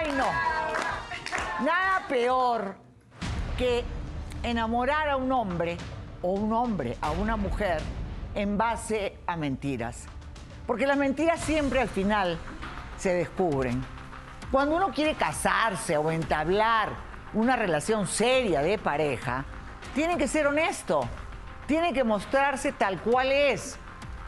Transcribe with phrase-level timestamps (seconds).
[0.00, 0.26] Ay, no.
[1.64, 2.76] Nada peor
[3.56, 3.82] que
[4.44, 5.76] enamorar a un hombre
[6.22, 7.80] o un hombre a una mujer
[8.36, 10.06] en base a mentiras.
[10.68, 12.38] Porque las mentiras siempre al final
[12.96, 13.84] se descubren.
[14.52, 16.90] Cuando uno quiere casarse o entablar
[17.34, 19.44] una relación seria de pareja,
[19.96, 21.08] tiene que ser honesto,
[21.66, 23.76] tiene que mostrarse tal cual es,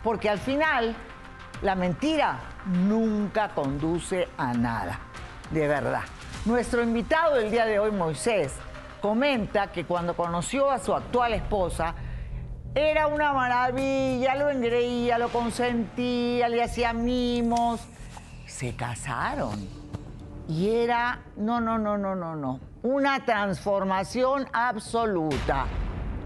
[0.03, 0.97] porque al final
[1.63, 4.99] la mentira nunca conduce a nada,
[5.51, 6.03] de verdad.
[6.45, 8.55] Nuestro invitado del día de hoy, Moisés,
[9.01, 11.95] comenta que cuando conoció a su actual esposa,
[12.75, 17.81] era una maravilla, lo engreía, lo consentía, le hacía mimos.
[18.47, 19.69] Se casaron.
[20.49, 25.67] Y era, no, no, no, no, no, no, una transformación absoluta.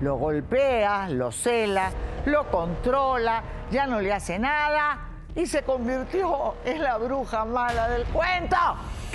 [0.00, 1.90] Lo golpea, lo cela,
[2.26, 8.04] lo controla, ya no le hace nada y se convirtió en la bruja mala del
[8.06, 8.56] cuento.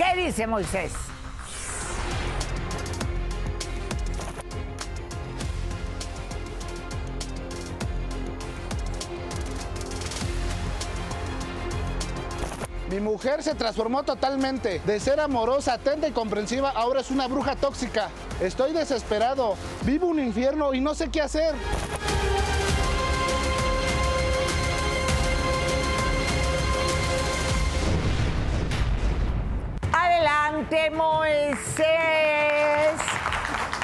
[0.00, 0.92] ¿Qué dice Moisés?
[12.88, 14.80] Mi mujer se transformó totalmente.
[14.86, 18.08] De ser amorosa, atenta y comprensiva, ahora es una bruja tóxica.
[18.40, 19.54] Estoy desesperado.
[19.82, 21.54] Vivo un infierno y no sé qué hacer.
[30.20, 31.86] Adelante, Moisés.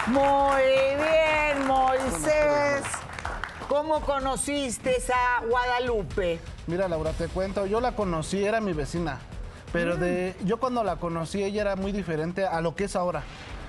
[0.06, 0.62] Muy
[0.98, 2.82] bien, Moisés.
[3.66, 6.38] ¿Cómo conociste a Guadalupe?
[6.66, 9.18] Mira, Laura, te cuento, yo la conocí, era mi vecina.
[9.72, 13.22] Pero de, yo cuando la conocí, ella era muy diferente a lo que es ahora.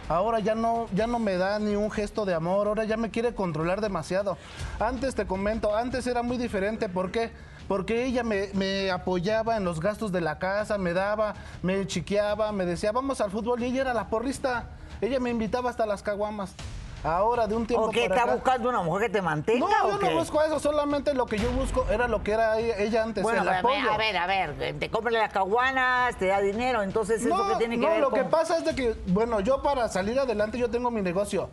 [0.09, 3.11] Ahora ya no, ya no me da ni un gesto de amor, ahora ya me
[3.11, 4.37] quiere controlar demasiado.
[4.77, 7.31] Antes te comento, antes era muy diferente, ¿por qué?
[7.67, 12.51] Porque ella me, me apoyaba en los gastos de la casa, me daba, me chiqueaba,
[12.51, 14.69] me decía, vamos al fútbol, y ella era la porrista.
[15.01, 16.53] Ella me invitaba hasta las caguamas.
[17.03, 18.01] Ahora, de un tiempo ¿O qué?
[18.09, 20.09] para ¿Está acá- buscando una mujer que te mantenga No, yo qué?
[20.09, 23.21] no busco eso, solamente lo que yo busco era lo que era ella, ella antes,
[23.21, 23.91] Bueno, el a ver, apoyo.
[23.91, 27.55] a ver, a ver, te compra las caguanas, te da dinero, entonces eso No, que
[27.57, 28.19] tiene que no, ver lo con...
[28.19, 31.49] que pasa es de que, bueno, yo para salir adelante yo tengo mi negocio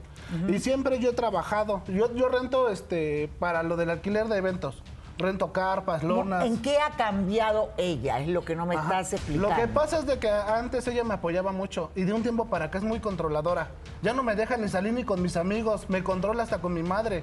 [0.49, 1.83] y siempre yo he trabajado.
[1.89, 4.83] Yo, yo rento este para lo del alquiler de eventos.
[5.17, 6.45] Rento carpas, lonas.
[6.45, 8.19] ¿En qué ha cambiado ella?
[8.19, 9.01] Es lo que no me Ajá.
[9.01, 9.49] estás explicando.
[9.49, 12.47] Lo que pasa es de que antes ella me apoyaba mucho y de un tiempo
[12.47, 13.69] para acá es muy controladora.
[14.03, 16.83] Ya no me deja ni salir ni con mis amigos, me controla hasta con mi
[16.83, 17.23] madre.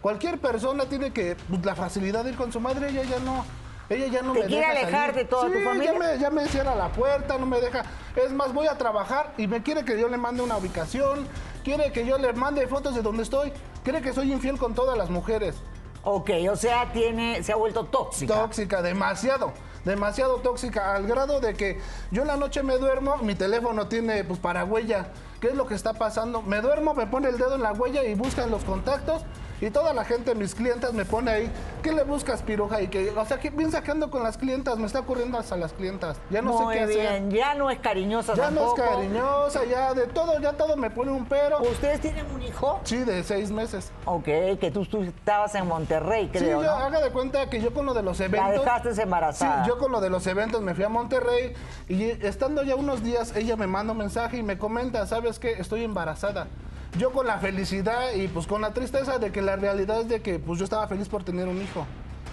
[0.00, 3.44] Cualquier persona tiene que pues, la facilidad de ir con su madre, ella ya no.
[3.88, 5.14] Ella ya no ¿Te me quiere deja alejar salir.
[5.16, 5.92] de toda tu Sí, familia?
[5.92, 7.82] Ya me, ya me cierra la puerta, no me deja.
[8.14, 11.26] Es más, voy a trabajar y me quiere que yo le mande una ubicación,
[11.64, 14.96] quiere que yo le mande fotos de donde estoy, cree que soy infiel con todas
[14.96, 15.56] las mujeres.
[16.04, 18.34] Ok, o sea, tiene, se ha vuelto tóxica.
[18.34, 19.52] Tóxica, demasiado,
[19.84, 21.78] demasiado tóxica, al grado de que
[22.10, 25.06] yo en la noche me duermo, mi teléfono tiene pues para huella.
[25.40, 26.42] ¿Qué es lo que está pasando?
[26.42, 29.22] Me duermo, me pone el dedo en la huella y buscan los contactos
[29.62, 31.50] y toda la gente, mis clientas, me pone ahí,
[31.84, 32.82] ¿qué le buscas, piruja?
[32.82, 34.76] Y que, o sea, ¿qué piensa que ando con las clientas?
[34.76, 36.16] Me está ocurriendo hasta las clientas.
[36.30, 37.28] Ya no Muy sé qué bien, hacer.
[37.28, 41.12] ya no es cariñosa Ya no es cariñosa, ya de todo, ya todo me pone
[41.12, 41.60] un pero.
[41.62, 42.80] ¿Ustedes tienen un hijo?
[42.82, 43.92] Sí, de seis meses.
[44.04, 46.84] Ok, que tú, tú estabas en Monterrey, creo, sí, yo, ¿no?
[46.84, 48.64] haga de cuenta que yo con lo de los La eventos.
[48.64, 49.62] dejaste embarazada.
[49.64, 51.54] Sí, yo con lo de los eventos me fui a Monterrey
[51.88, 55.52] y estando ya unos días, ella me manda un mensaje y me comenta, ¿sabes qué?
[55.52, 56.48] Estoy embarazada.
[56.98, 60.20] Yo con la felicidad y pues con la tristeza de que la realidad es de
[60.20, 61.86] que pues yo estaba feliz por tener un hijo.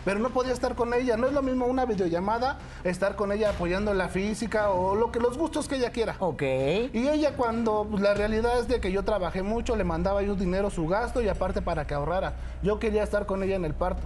[0.04, 1.16] Pero no podía estar con ella.
[1.16, 5.20] No es lo mismo una videollamada, estar con ella apoyando la física o lo que
[5.20, 6.16] los gustos que ella quiera.
[6.20, 6.42] Ok.
[6.42, 10.36] Y ella cuando pues, la realidad es de que yo trabajé mucho, le mandaba yo
[10.36, 12.34] dinero su gasto y aparte para que ahorrara.
[12.62, 14.04] Yo quería estar con ella en el parto.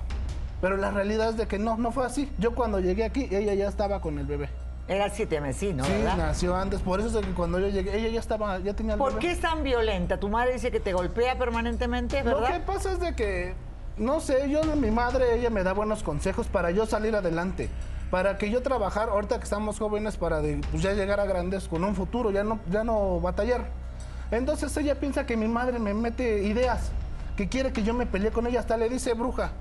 [0.61, 2.31] Pero la realidad es de que no, no fue así.
[2.37, 4.49] Yo cuando llegué aquí, ella ya estaba con el bebé.
[4.93, 6.17] Era siete mesino, sí, ¿verdad?
[6.17, 6.81] nació antes.
[6.81, 9.21] Por eso es que cuando yo llegué, ella ya estaba, ya tenía el ¿Por bebé.
[9.21, 10.19] qué es tan violenta?
[10.19, 12.61] Tu madre dice que te golpea permanentemente, Lo que ¿verdad?
[12.65, 13.55] pasa es de que,
[13.97, 17.69] no sé, yo, mi madre, ella me da buenos consejos para yo salir adelante.
[18.11, 21.67] Para que yo trabajar, ahorita que estamos jóvenes, para de, pues, ya llegar a grandes
[21.67, 23.65] con un futuro, ya no, ya no batallar.
[24.29, 26.91] Entonces ella piensa que mi madre me mete ideas,
[27.35, 29.53] que quiere que yo me pelee con ella, hasta le dice bruja.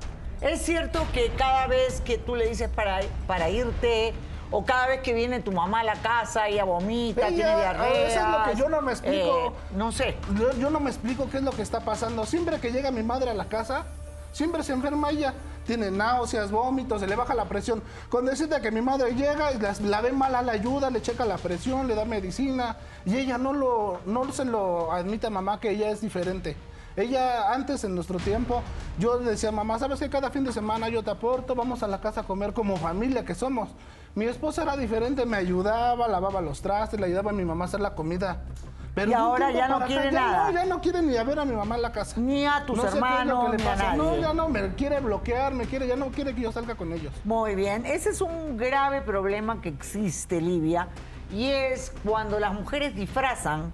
[0.42, 4.12] ¿Es cierto que cada vez que tú le dices para, para irte
[4.52, 8.06] o cada vez que viene tu mamá a la casa, ella vomita, Ella, tiene diarrea?
[8.06, 9.52] eso es lo que yo no me explico.
[9.74, 10.16] no sé.
[10.38, 12.24] Yo, yo no me explico qué es lo que está pasando.
[12.26, 13.84] Siempre que llega mi madre a la casa,
[14.32, 15.34] siempre se enferma ella.
[15.66, 17.82] Tiene náuseas, vómitos, se le baja la presión.
[18.08, 21.24] Con decirte que mi madre llega y las- la, ve mala, la ayuda, le checa
[21.24, 22.76] la presión, le da medicina.
[23.06, 26.56] Y ella no, lo, no se lo admite a mamá que ella es diferente.
[26.96, 28.60] Ella, antes, en nuestro tiempo,
[28.98, 31.54] yo le decía, mamá, ¿sabes que cada fin de semana yo te aporto?
[31.54, 33.68] Vamos a la casa a comer como familia que somos.
[34.14, 37.68] Mi esposa era diferente, me ayudaba, lavaba los trastes, le ayudaba a mi mamá a
[37.68, 38.42] hacer la comida.
[38.94, 40.46] Pero Y ahora ya no acá, quiere ya nada.
[40.46, 42.20] No, ya no quiere ni a ver a mi mamá en la casa.
[42.20, 43.96] Ni a tus No hermanos, que le ni a pasa.
[43.96, 44.20] No, nadie.
[44.20, 47.10] ya no, me quiere bloquear, me quiere, ya no quiere que yo salga con ellos.
[47.24, 50.88] Muy bien, ese es un grave problema que existe, Livia,
[51.32, 53.72] y es cuando las mujeres disfrazan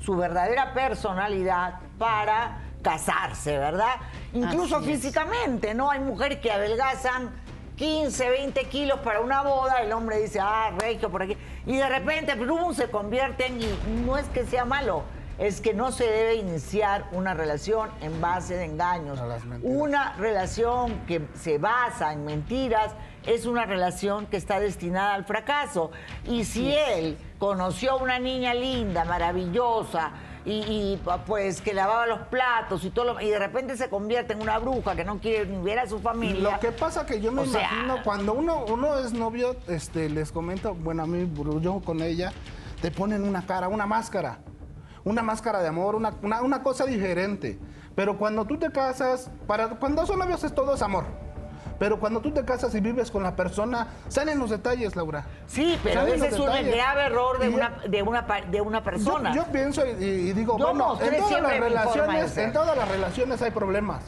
[0.00, 3.96] su verdadera personalidad para casarse, ¿verdad?
[4.32, 5.90] Incluso físicamente, ¿no?
[5.90, 7.30] Hay mujeres que adelgazan
[7.76, 11.36] 15, 20 kilos para una boda, el hombre dice, ah, regio por aquí,
[11.66, 13.66] y de repente, plum, se convierten, y
[14.06, 15.02] no es que sea malo,
[15.38, 19.20] es que no se debe iniciar una relación en base de engaños.
[19.62, 22.92] Una relación que se basa en mentiras
[23.26, 25.90] es una relación que está destinada al fracaso.
[26.24, 30.12] Y si él conoció a una niña linda, maravillosa,
[30.44, 34.34] y, y, pues que lavaba los platos y todo, lo- y de repente se convierte
[34.34, 36.52] en una bruja que no quiere ni ver a su familia.
[36.52, 40.08] Lo que pasa que yo me O sea- imagino cuando uno, uno es novio, este,
[40.10, 41.30] les comento, bueno, a mí,
[41.60, 42.32] yo con ella,
[42.82, 44.38] te ponen una cara, una máscara.
[45.04, 47.58] Una máscara de amor, una, una, una cosa diferente.
[47.94, 51.04] Pero cuando tú te casas, para, cuando son novios es todo es amor.
[51.78, 55.24] Pero cuando tú te casas y vives con la persona, salen los detalles, Laura.
[55.46, 58.84] Sí, pero Salen ese es un grave error de Y una, de una, de una
[58.84, 59.34] persona.
[59.34, 63.42] yo pienso y, y digo, Yo bueno, en todas las relaciones, en todas las relaciones
[63.42, 64.02] hay problemas.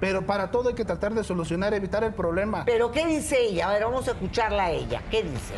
[0.00, 2.64] Pero para todo hay que tratar de solucionar, evitar el problema.
[2.66, 3.68] Pero ¿qué dice ella?
[3.70, 5.00] A ver, vamos a escucharla a ella.
[5.10, 5.54] ¿Qué dice?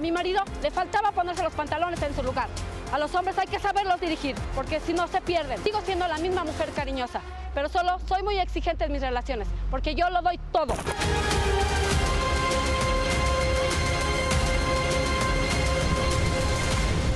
[0.00, 2.48] A mi marido le faltaba ponerse los pantalones en su lugar.
[2.90, 5.62] A los hombres hay que saberlos dirigir, porque si no se pierden.
[5.62, 7.20] Sigo siendo la misma mujer cariñosa,
[7.52, 10.72] pero solo soy muy exigente en mis relaciones, porque yo lo doy todo.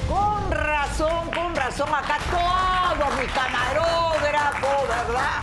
[0.06, 5.40] Con razón, con razón, acá todo mi camarógrafo, ¿verdad?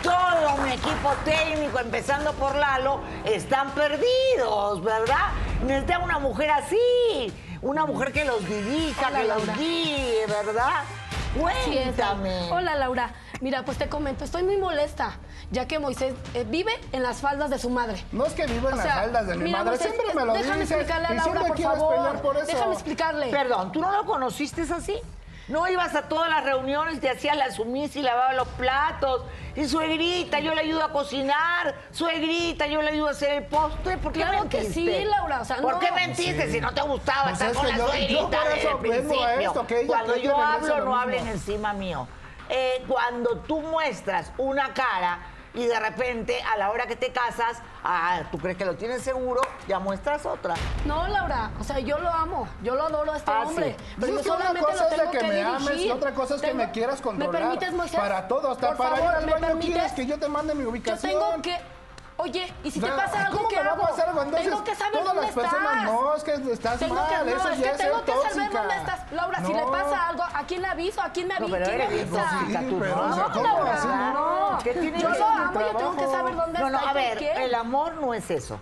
[0.00, 5.32] Todo mi equipo técnico, empezando por Lalo, están perdidos, ¿verdad?
[5.66, 7.32] Necesitan una mujer así,
[7.62, 9.54] una mujer que los dirija, Hola, que los Laura.
[9.54, 10.82] guíe, ¿verdad?
[11.38, 12.52] Cuéntame.
[12.52, 15.16] Hola Laura, mira, pues te comento, estoy muy molesta,
[15.50, 18.04] ya que Moisés eh, vive en las faldas de su madre.
[18.12, 20.14] No es que viva en O las sea, faldas de mi mira, madre, Moisés, siempre
[20.14, 22.20] me lo déjame dices explicarle a Laura, por favor.
[22.20, 22.46] por eso.
[22.46, 23.26] Déjame explicarle.
[23.30, 25.00] Perdón, ¿tú no lo conociste así?
[25.48, 29.22] No ibas a todas las reuniones, te hacías la sumisa y lavaba los platos.
[29.54, 31.74] Y suegrita, yo le ayudo a cocinar.
[31.90, 33.98] Suegrita, yo le ayudo a hacer el postre.
[33.98, 34.98] ¿Por qué Claro que mentiste?
[35.00, 35.80] sí, Laura, o sea, ¿Por no.
[35.80, 38.22] qué mentiste si no te gustaba Pues estar es con que la yo- yo suegrita
[38.40, 39.48] por desde eso el vengo a principio?
[39.50, 42.08] esto, que ella Cuando yo hablo, lo no hablen encima mío.
[42.48, 45.18] Eh, cuando tú muestras una cara
[45.54, 49.02] y de repente a la hora que te casas, ah, tú crees que lo tienes
[49.02, 50.54] seguro, ya muestras otra.
[50.84, 53.48] No, Laura, o sea, yo lo amo, yo lo adoro a este Ah, sí.
[53.50, 53.76] hombre.
[53.76, 55.42] Pues Pero es yo que una solamente cosa lo es de tengo que que me
[55.42, 55.86] ames dirigir.
[55.86, 57.32] y otra cosa es que Tengo- me quieras controlar.
[57.32, 58.00] ¿Me permites, Moisés?
[58.00, 59.72] Para todo, hasta Por para ir favor, al ¿me baño permites?
[59.74, 61.12] quieres que yo te mande mi Yo ubicación.
[61.12, 61.74] tengo que...
[62.16, 63.82] Oye, y si te pasa algo, ¿cómo ¿qué me va a hago?
[63.88, 65.84] pasar cuando tengo entonces que saber todas dónde las personas, estás.
[65.84, 68.04] no, es que estás Tengo mal, que, no, eso es ya que es tengo ser
[68.04, 68.58] que saber tóxica.
[68.60, 68.93] dónde estás.
[69.14, 69.58] Laura, si No.
[69.60, 71.00] le pasa algo, ¿a quién le aviso?
[71.02, 71.56] ¿A quién me No, avisa?
[71.58, 72.38] pero ¿Quién me eres bien avisa?
[72.38, 73.08] tóxica tú, pero, ¿no?
[73.16, 73.88] No, ¿cómo Laura, así?
[73.88, 74.58] no.
[74.62, 76.92] ¿Qué tiene Yo que lo amo, yo tengo que saber dónde No, no, está a
[76.92, 78.58] ver, el amor no es eso.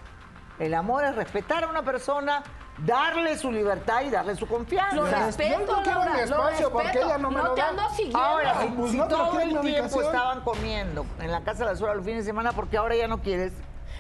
[0.59, 2.43] El amor es respetar a una persona,
[2.79, 4.95] darle su libertad y darle su confianza.
[4.97, 7.07] Lo Yo no respeto, quiero Laura, mi lo porque respeto.
[7.07, 7.69] ella no me lo te da.
[7.69, 8.19] ando siguiendo.
[8.19, 10.05] Ahora, si, Pues si no, todo ¿quién el tiempo ubicación?
[10.05, 13.09] estaban comiendo en la casa de la suegra los fines de semana, porque ahora ya
[13.09, 13.53] no quieres.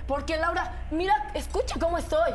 [0.07, 2.33] Porque, Laura, mira, escucha cómo estoy.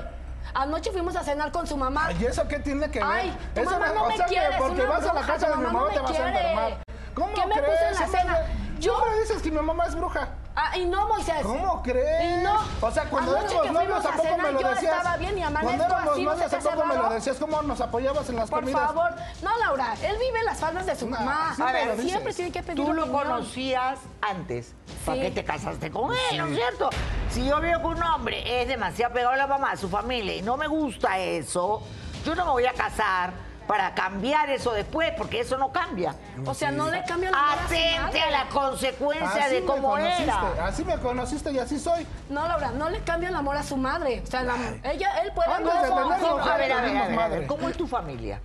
[0.54, 2.12] Anoche fuimos a cenar con su mamá.
[2.20, 3.08] ¿Y eso qué tiene que ver?
[3.10, 5.64] Ay, tu Eso mamá no me sea quiere, porque vas a la casa de mi
[5.64, 6.78] mamá no te vas a enfermar.
[7.14, 7.70] ¿Cómo ¿Qué me crees?
[7.70, 8.40] puso en la cena?
[8.80, 10.30] Yo- Siempre dices que mi mamá es bruja.
[10.60, 11.44] Ah, y no, Moisés.
[11.44, 12.40] ¿Cómo crees?
[12.40, 12.56] Y no.
[12.82, 14.98] O sea, cuando Anoche éramos novios, fuimos ¿a a poco cenar, me lo yo decías?
[14.98, 16.96] estaba bien y amanezco Cuando éramos así, ¿no novios, se ¿a te hace poco me
[16.96, 17.38] lo decías?
[17.38, 18.82] ¿Cómo nos apoyabas en las Por comidas?
[18.88, 19.12] favor.
[19.44, 21.54] No, Laura, él vive en las faldas de su No, mamá.
[21.56, 22.10] sí me A ver, lo dices.
[22.12, 23.24] siempre tiene que pedir Tú lo opinión.
[23.28, 24.74] conocías antes.
[25.06, 25.22] ¿Para Sí.
[25.26, 26.90] qué te casaste con él, no es cierto?
[27.30, 30.36] Si yo veo que un hombre es demasiado pegado a la mamá, a su familia,
[30.36, 31.84] y no me gusta eso,
[32.26, 33.32] yo no me voy a casar
[33.68, 36.16] para cambiar eso después, porque eso no cambia.
[36.46, 40.42] O sea, no le cambio la Atente a la consecuencia Así de cómo era.
[40.66, 42.08] Así me conociste y así soy.
[42.30, 44.22] No, Laura, no le cambio el amor a su madre.
[44.24, 45.52] O sea, la- ella, él puede...
[45.52, 46.44] Antes de no, tener no, ¿Cómo?
[46.44, 47.48] A ver, a ver, a ver, a ver.
[47.48, 48.40] ¿Cómo es tu familia?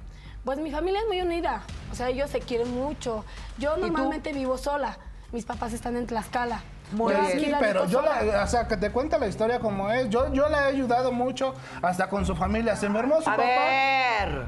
[0.45, 1.63] Pues mi familia es muy unida.
[1.93, 3.25] O sea, ellos se quieren mucho.
[3.59, 3.81] Yo tú?
[3.83, 4.99] normalmente vivo sola.
[5.31, 6.61] Mis papás están en Tlaxcala.
[6.91, 7.57] Muy Yo bien.
[7.59, 10.11] pero yo, la, o sea, que te cuente la historia como es.
[10.11, 12.77] Yo, yo la he ayudado mucho hasta con su familia.
[12.77, 13.43] Se enfermó su A papá.
[13.45, 14.47] ver,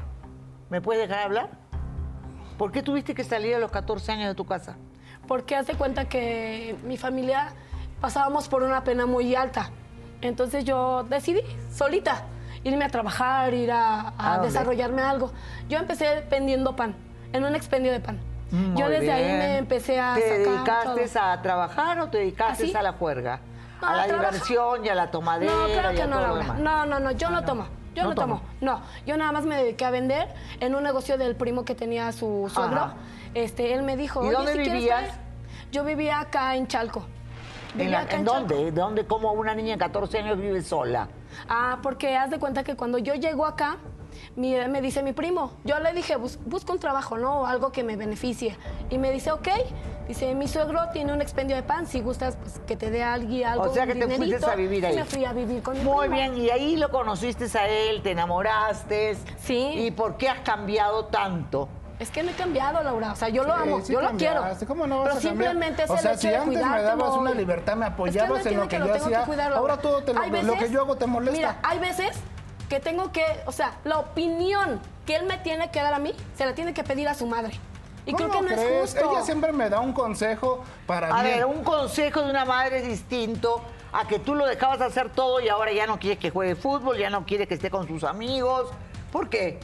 [0.69, 1.49] ¿me puedes dejar hablar?
[2.57, 4.75] ¿Por qué tuviste que salir a los 14 años de tu casa?
[5.27, 7.49] Porque hace cuenta que mi familia
[8.01, 9.69] pasábamos por una pena muy alta.
[10.21, 11.41] Entonces yo decidí,
[11.73, 12.23] solita,
[12.63, 14.47] irme a trabajar, ir a, a ¿A dónde?
[14.47, 15.31] desarrollarme algo.
[15.67, 16.95] Yo empecé vendiendo pan,
[17.33, 18.19] en un expendio de pan.
[18.51, 19.37] yo Muy desde ahí bien.
[19.39, 21.23] me empecé a ¿Te sacar dedicaste todo.
[21.23, 22.75] a trabajar o te dedicaste ¿Ah, sí?
[22.75, 23.39] a la juerga?
[23.81, 24.31] No, a la trabajo.
[24.31, 26.41] diversión y a la tomadera No, claro y que a no, todo Laura.
[26.43, 26.59] demás.
[26.59, 27.65] No, no, no, yo no, tomo.
[27.95, 28.41] Yo No no, tomo.
[28.61, 30.27] No, yo nada más me dediqué a vender
[30.59, 32.81] en un negocio del primo que tenía su suegro.
[32.81, 32.93] Ajá.
[33.33, 34.99] Este, él me dijo, ¿Y "Oye, dónde si quieres vivías?
[35.07, 35.19] traer".
[35.71, 37.05] Yo vivía acá en Chalco.
[37.77, 38.55] ¿En, la- en dónde?
[38.65, 39.05] ¿De dónde?
[39.05, 41.07] ¿Cómo una niña de 14 años vive sola?
[41.49, 43.77] Ah, porque haz de cuenta que cuando yo llego acá,
[44.35, 47.41] mi- me dice mi primo, yo le dije, "Bus- busca un trabajo, ¿no?
[47.41, 48.57] O algo que me beneficie.
[48.89, 49.47] Y me dice, ok.
[50.07, 53.47] Dice, mi suegro tiene un expendio de pan, si gustas, pues que te dé alguien
[53.47, 54.51] algo, O sea un que te fuiste dinerito".
[54.51, 54.95] a vivir Y ahí.
[54.97, 56.15] me fui a vivir con mi Muy primo.
[56.15, 59.17] bien, y ahí lo conociste a él, te enamoraste.
[59.39, 59.57] Sí.
[59.75, 61.67] ¿Y por qué has cambiado tanto?
[61.97, 63.13] Es que no he cambiado, Laura.
[63.13, 64.43] O sea, yo lo amo, Sí, yo lo quiero.
[64.67, 66.61] ¿Cómo no vas pero a simplemente es O el sea, hecho si de antes me
[66.61, 69.53] cuidarte, dabas una libertad, me Es que apoyabas no en lo que yo hacía, cuidar,
[69.53, 71.37] ahora todo te lo- Hay lo que yo hago te molesta.
[71.37, 72.19] Mira, hay veces
[72.69, 76.13] que tengo que, o sea, la opinión que él me tiene que dar a mí,
[76.35, 77.59] se la tiene que pedir a su madre.
[78.07, 78.81] Y creo que ¿Cómo no es crees?
[78.93, 79.11] justo.
[79.11, 81.35] Ella siempre me da un consejo para A bien.
[81.37, 85.39] ver, un consejo de una madre es distinto a que tú lo dejabas hacer todo
[85.39, 88.03] y ahora ya no quieres que juegue fútbol, ya no quiere que esté con sus
[88.03, 88.69] amigos.
[89.11, 89.59] ¿Por qué?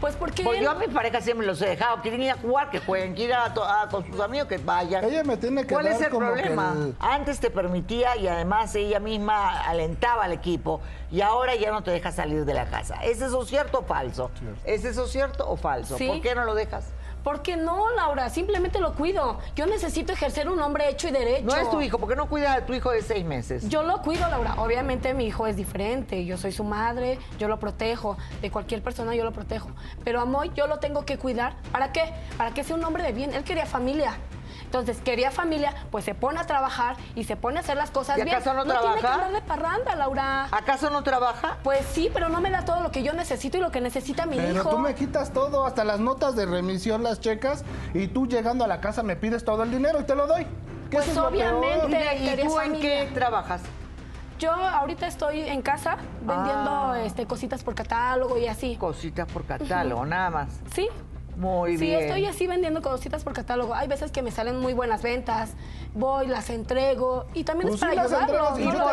[0.00, 2.00] Pues porque él- yo a mi pareja siempre los he dejado.
[2.02, 3.14] Quieren ir a jugar, que jueguen.
[3.14, 5.04] Quieren ir a to- a- con sus amigos, que vayan.
[5.04, 6.72] Ella me tiene que ¿Cuál es dar el como que problema?
[6.76, 11.82] el- Antes te permitía y además ella misma alentaba al equipo y ahora ya no
[11.82, 12.96] te deja salir de la casa.
[13.02, 14.30] ¿Es eso cierto o falso?
[14.64, 15.96] ¿Es eso cierto o falso?
[15.96, 16.06] Sí.
[16.08, 16.84] ¿Por qué no lo dejas?
[17.26, 18.30] ¿Por qué no, Laura?
[18.30, 19.40] Simplemente lo cuido.
[19.56, 21.44] Yo necesito ejercer un hombre hecho y derecho.
[21.44, 21.98] No es tu hijo.
[21.98, 23.68] ¿Por qué no cuidas a tu hijo de seis meses?
[23.68, 24.54] Yo lo cuido, Laura.
[24.58, 26.24] Obviamente mi hijo es diferente.
[26.24, 28.16] Yo soy su madre, yo lo protejo.
[28.42, 29.70] De cualquier persona yo lo protejo.
[30.04, 31.56] Pero a Moy yo lo tengo que cuidar.
[31.72, 32.04] ¿Para qué?
[32.38, 33.34] Para que sea un hombre de bien.
[33.34, 34.16] Él quería familia.
[34.66, 38.18] Entonces, quería familia, pues se pone a trabajar y se pone a hacer las cosas
[38.18, 38.36] ¿Y bien.
[38.36, 40.48] acaso no tiene que andar de parranda, Laura.
[40.50, 41.56] ¿Acaso no trabaja?
[41.62, 44.26] Pues sí, pero no me da todo lo que yo necesito y lo que necesita
[44.26, 44.70] mi Pero hijo.
[44.70, 48.68] tú me quitas todo, hasta las notas de remisión las checas y tú llegando a
[48.68, 50.46] la casa me pides todo el dinero y te lo doy.
[50.90, 52.16] Pues es obviamente.
[52.18, 53.62] ¿Y, tú en qué trabajas?
[54.38, 57.00] Yo ahorita estoy en casa vendiendo Ah.
[57.04, 58.76] este, cositas por catálogo y así.
[58.76, 60.48] Cositas por catálogo, nada más.
[60.74, 60.88] Sí.
[61.36, 62.00] Muy sí, bien.
[62.00, 63.74] estoy así vendiendo cositas por catálogo.
[63.74, 65.52] Hay veces que me salen muy buenas ventas,
[65.94, 68.58] voy, las entrego y también Pues es sí, para las ayudarlos.
[68.58, 68.84] y solo.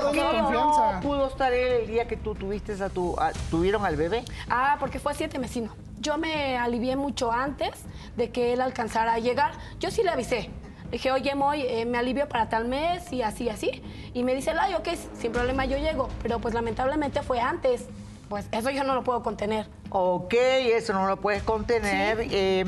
[0.41, 0.91] confianza.
[0.95, 4.25] no pudo estar él el día que tú tuviste a tu, a- tuvieron al bebé?
[4.49, 5.71] Ah, porque fue siete mesino.
[6.01, 7.71] Yo me alivié mucho antes
[8.17, 9.53] de que él alcanzara a llegar.
[9.79, 10.49] Yo sí le avisé.
[10.91, 13.81] Dije, oye, Moy, eh, me alivio para tal mes y así, así.
[14.13, 16.09] Y me dice, ay, ok, sin problema yo llego.
[16.21, 17.85] Pero pues lamentablemente fue antes.
[18.29, 19.67] Pues eso yo no lo puedo contener.
[19.89, 22.19] Ok, eso no lo puedes contener.
[22.31, 22.65] Eh,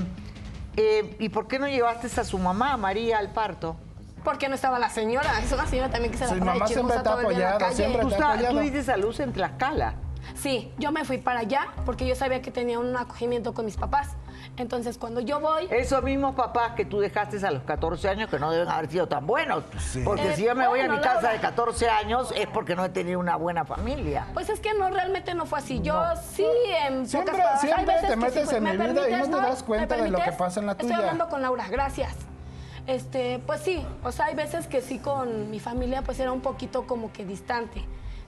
[0.78, 3.76] eh, ¿Y por qué no llevaste a su mamá, María, al parto?
[4.24, 5.40] Porque no estaba la señora.
[5.44, 7.28] Es una señora también que se la Sí, mamá siempre chismosa te ha todo el
[7.28, 7.76] día en la apoyado, calle.
[7.76, 8.56] siempre Tú, está- apoyado.
[8.56, 9.94] tú dices a luz en Tlaxcala.
[10.36, 13.78] Sí, yo me fui para allá porque yo sabía que tenía un acogimiento con mis
[13.78, 14.10] papás.
[14.58, 18.40] Entonces, cuando yo voy, Esos mismos papás que tú dejaste a los 14 años que
[18.40, 19.64] no deben haber sido tan buenos.
[20.06, 21.34] Porque Eh, si yo me voy a mi casa Laura.
[21.34, 24.28] de 14 años es porque no he tenido una buena familia.
[24.34, 25.82] pues es que no, realmente no fue así.
[25.82, 26.46] Yo sí,
[26.88, 29.38] en Siempre- pocas siempre veces te que metes fue- en ¿me mi vida y no
[29.38, 30.90] te das cuenta ¿Me de lo que pasa en la tuya.
[30.94, 32.16] Estoy hablando con Laura, gracias.
[32.88, 36.42] Este, pues sí, o sea, hay veces que sí con mi familia pues era un
[36.42, 37.84] poquito como que distante.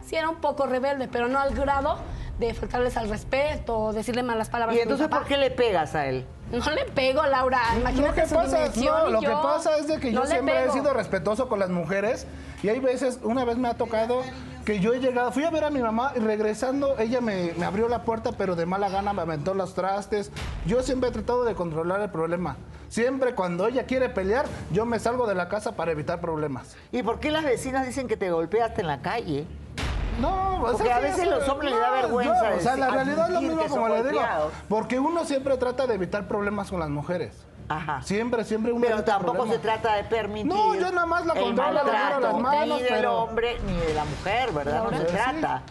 [0.08, 1.98] Sí era un poco rebelde, pero no al grado
[2.40, 4.78] de faltarles al respeto o decirle malas palabras.
[4.78, 5.20] ¿Y a mi entonces papá.
[5.20, 6.26] por qué le pegas a él?
[6.52, 7.60] No le pego, Laura.
[7.78, 10.94] Imagínate Lo que su pasa, no, que es de que No yo siempre he sido
[10.94, 12.26] respetuoso con las mujeres
[12.64, 14.22] y hay veces, una vez me ha tocado
[14.64, 17.66] que yo he llegado, fui a ver a mi mamá y regresando ella me, me
[17.66, 20.32] abrió la puerta pero de mala gana me aventó los trastes.
[20.66, 22.56] Yo siempre he tratado de controlar el problema.
[22.88, 26.78] Siempre cuando ella quiere pelear, yo me salgo de la casa para evitar problemas.
[26.94, 29.46] ¿Y por qué las vecinas dicen que te golpeaste en la calle?
[30.20, 33.28] No, o Porque sea, a veces los hombres les da vergüenza o sea, la realidad
[33.28, 34.22] es lo mismo como le digo.
[34.70, 37.34] Porque uno siempre trata de evitar problemas con las mujeres.
[37.70, 38.02] Ajá.
[38.02, 40.46] Siempre, siempre uno Pero tampoco se trata de permitir.
[40.52, 43.94] No, yo nada más la controlo, maltrato, las manos, ni del pero- hombre ni de
[43.94, 44.84] la mujer, ¿verdad?
[44.84, 45.06] No se sí.
[45.14, 45.62] trata.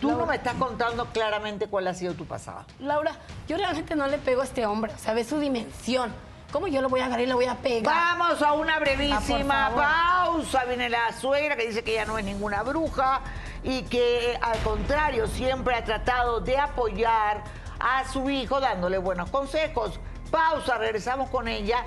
[0.00, 2.64] Tú no me estás contando claramente cuál ha sido tu pasado.
[2.78, 3.12] Laura,
[3.48, 4.92] yo realmente no le pego a este hombre.
[4.94, 6.12] O sea, ve su dimensión.
[6.52, 7.94] ¿Cómo yo lo voy a agarrar y le voy a pegar?
[7.94, 10.64] Vamos a una brevísima Ah, pausa.
[10.66, 13.20] Viene la suegra que dice que ella no es ninguna bruja
[13.62, 17.42] y que al contrario siempre ha tratado de apoyar
[17.80, 19.98] a su hijo dándole buenos consejos.
[20.30, 21.84] Pausa, regresamos con ella.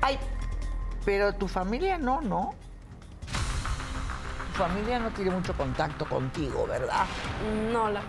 [0.00, 0.18] Ay,
[1.04, 2.54] pero tu familia no, ¿no?
[4.52, 7.04] Tu familia no tiene mucho contacto contigo, ¿verdad?
[7.72, 8.02] No, Laura.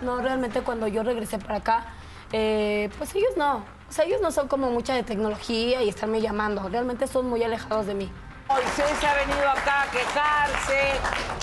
[0.00, 1.84] No, realmente cuando yo regresé para acá,
[2.32, 3.64] eh, pues ellos no.
[3.88, 6.68] O sea, ellos no son como mucha de tecnología y estarme llamando.
[6.68, 8.10] Realmente son muy alejados de mí.
[8.50, 10.98] Moisés ha venido acá a quejarse,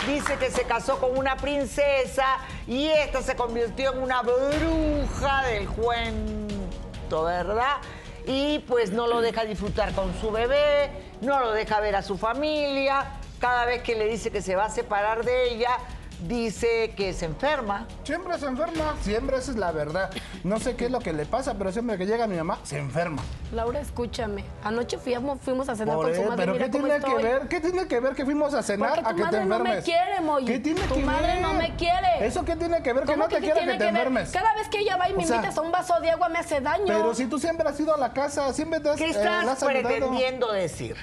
[0.06, 2.38] dice que se casó con una princesa
[2.68, 7.78] y esta se convirtió en una bruja del cuento, ¿verdad?
[8.26, 12.18] Y pues no lo deja disfrutar con su bebé, no lo deja ver a su
[12.18, 13.06] familia,
[13.40, 15.78] cada vez que le dice que se va a separar de ella,
[16.22, 17.86] dice que se enferma.
[18.04, 20.10] Siempre se enferma, siempre esa es la verdad.
[20.44, 22.78] No sé qué es lo que le pasa, pero siempre que llega mi mamá, se
[22.78, 23.22] enferma.
[23.54, 24.44] Laura, escúchame.
[24.64, 26.36] Anoche fuimos, fuimos a cenar Por con su madre.
[26.38, 27.48] pero Mira ¿qué cómo tiene que ver?
[27.48, 29.56] ¿Qué tiene que ver que fuimos a cenar Porque a tu que te madre no
[29.56, 29.78] enfermes?
[29.78, 30.46] me quiere, Moy.
[30.46, 31.42] ¿Qué tiene Tu que madre ver?
[31.42, 32.26] no me quiere.
[32.26, 33.04] ¿Eso qué tiene que ver?
[33.06, 34.32] Que ¿Cómo no te qué quiere que te enfermes.
[34.32, 36.30] Cada vez que ella va y me O sea, invitas a un vaso de agua
[36.30, 36.86] me hace daño.
[36.88, 39.64] Pero si tú siempre has ido a la casa, siempre te has, ¿Qué eh, estás
[39.64, 39.66] ayudado.
[39.68, 40.96] pretendiendo decir?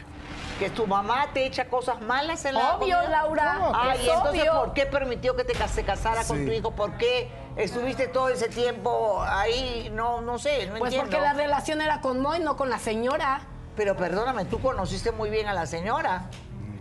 [0.59, 3.11] ¿Que tu mamá te echa cosas malas en la Obvio, comida?
[3.11, 3.59] Laura.
[3.75, 4.55] Ay, es entonces, obvio.
[4.55, 6.71] ¿por qué permitió que te se casara con tu hijo?
[6.71, 9.91] ¿Por qué estuviste todo ese tiempo ahí?
[9.93, 11.11] No, no sé, no Pues entiendo.
[11.11, 13.41] porque la relación era con Moy, no con la señora.
[13.77, 16.27] Pero perdóname, tú conociste muy bien a la señora.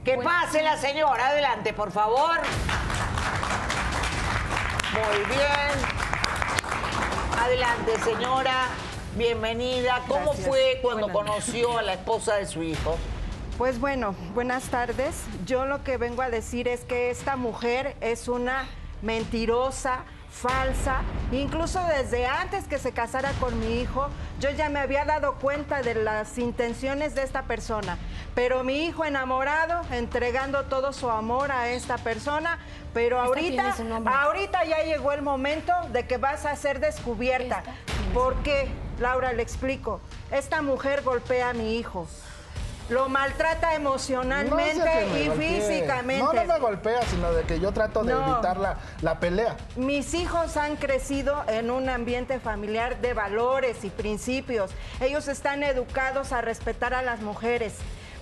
[0.06, 2.42] Que pase la señora, adelante, por favor.
[4.94, 5.72] Muy bien.
[7.42, 8.68] Adelante, señora.
[9.16, 10.02] Bienvenida.
[10.08, 10.48] ¿Cómo Gracias.
[10.48, 11.32] fue cuando Buenas.
[11.34, 12.98] conoció a la esposa de su hijo?
[13.64, 15.24] Pues bueno, buenas tardes.
[15.46, 18.68] Yo lo que vengo a decir es que esta mujer es una
[19.02, 21.00] mentirosa, falsa.
[21.32, 24.10] Incluso desde antes que se casara con mi hijo,
[24.42, 27.98] yo ya me había dado cuenta de las intenciones de esta persona.
[28.36, 32.60] Pero mi hijo enamorado, entregando todo su amor a esta persona,
[32.94, 37.64] pero ahorita, ahorita ya llegó el momento de que vas a ser descubierta.
[38.14, 38.68] ¿Por qué?
[39.00, 40.02] Laura, le explico.
[40.32, 42.10] Esta mujer golpea a mi hijo.
[42.90, 46.24] Lo maltrata emocionalmente y físicamente.
[46.24, 48.34] No, no me golpea, sino de que yo trato de No.
[48.34, 49.56] evitar la, la pelea.
[49.76, 54.72] Mis hijos han crecido en un ambiente familiar de valores y principios.
[55.00, 57.74] Ellos están educados a respetar a las mujeres.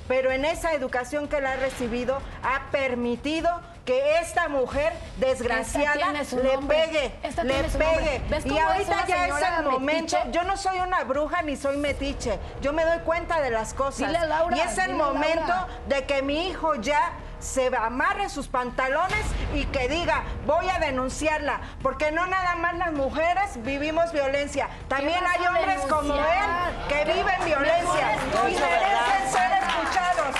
[0.07, 3.49] Pero en esa educación que la ha recibido ha permitido
[3.85, 8.21] que esta mujer desgraciada le pegue, le pegue.
[8.29, 9.79] ¿Ves Y ahorita ya es el momento.
[9.79, 10.17] metiche?
[10.31, 12.38] Yo no soy una bruja ni soy metiche.
[12.61, 14.07] Yo me doy cuenta de las cosas.
[14.07, 15.67] Dile a Laura, y es el momento Laura.
[15.88, 21.59] de que mi hijo ya se amarre sus pantalones y que diga, voy a denunciarla,
[21.81, 27.44] porque no nada más las mujeres vivimos violencia, también hay hombres como él que viven
[27.44, 28.15] violencia
[28.48, 30.35] y merecen ser escuchados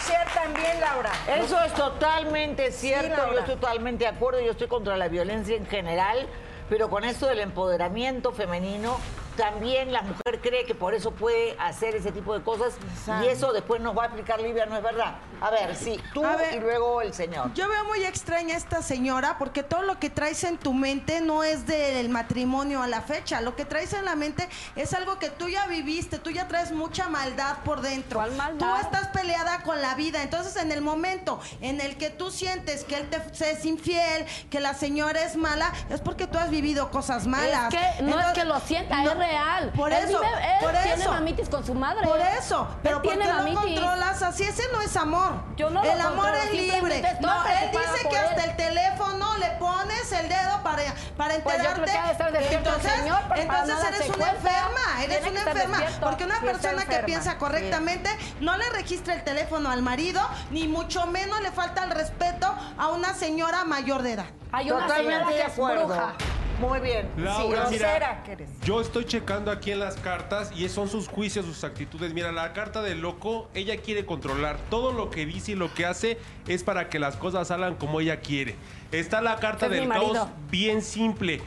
[0.00, 1.10] denunciar también, Laura.
[1.26, 5.66] Eso es totalmente cierto, yo estoy totalmente de acuerdo, yo estoy contra la violencia en
[5.66, 6.26] general,
[6.68, 8.98] pero con esto del empoderamiento femenino,
[9.36, 12.74] también la mujer cree que por eso puede hacer ese tipo de cosas
[13.22, 15.16] y eso después nos va a explicar Livia, no es verdad.
[15.40, 16.54] A ver, sí, tú ver.
[16.54, 17.52] y luego el señor.
[17.54, 21.20] Yo veo muy extraña a esta señora porque todo lo que traes en tu mente
[21.20, 23.40] no es del matrimonio a la fecha.
[23.40, 26.72] Lo que traes en la mente es algo que tú ya viviste, tú ya traes
[26.72, 28.18] mucha maldad por dentro.
[28.18, 28.66] ¿Cuál maldad?
[28.66, 30.22] Tú estás peleada con la vida.
[30.22, 34.60] Entonces, en el momento en el que tú sientes que él te es infiel, que
[34.60, 37.72] la señora es mala, es porque tú has vivido cosas malas.
[37.72, 39.29] Es que no es que lo sienta, no, es real.
[39.76, 41.10] Por Él eso, vive- él por tiene eso.
[41.12, 42.06] mamitis con su madre.
[42.06, 43.60] Por eso, pero Él ¿por tiene qué lo mamitis.
[43.80, 44.42] controlas así?
[44.44, 45.32] Ese no es amor.
[45.56, 47.02] Yo no lo El amor controlo, es libre.
[47.20, 48.50] No, él dice que hasta él.
[48.50, 50.82] el teléfono le pones el dedo para,
[51.16, 52.24] para Pues yo creo enterarte.
[52.24, 55.78] que de el entonces, señor entonces no eres una enferma, eres Tiene que una enferma.
[56.00, 57.36] Porque una persona que piensa sí.
[57.38, 62.52] correctamente no le registra el teléfono al marido, ni mucho menos le falta el respeto
[62.78, 64.26] a una señora mayor de edad.
[64.52, 66.12] Hay una señora Totalmente que de es bruja.
[66.60, 67.08] Muy bien.
[67.16, 68.48] Laura, Sí, mira, grosera que eres.
[68.62, 72.12] yo estoy checando aquí en las cartas y son sus juicios, sus actitudes.
[72.12, 74.58] Mira, la carta del loco, ella quiere controlar.
[74.68, 78.00] Todo lo que dice y lo que hace es para que las cosas salgan como
[78.00, 78.56] ella quiere.
[78.92, 81.40] Está la carta Es del caos bien simple.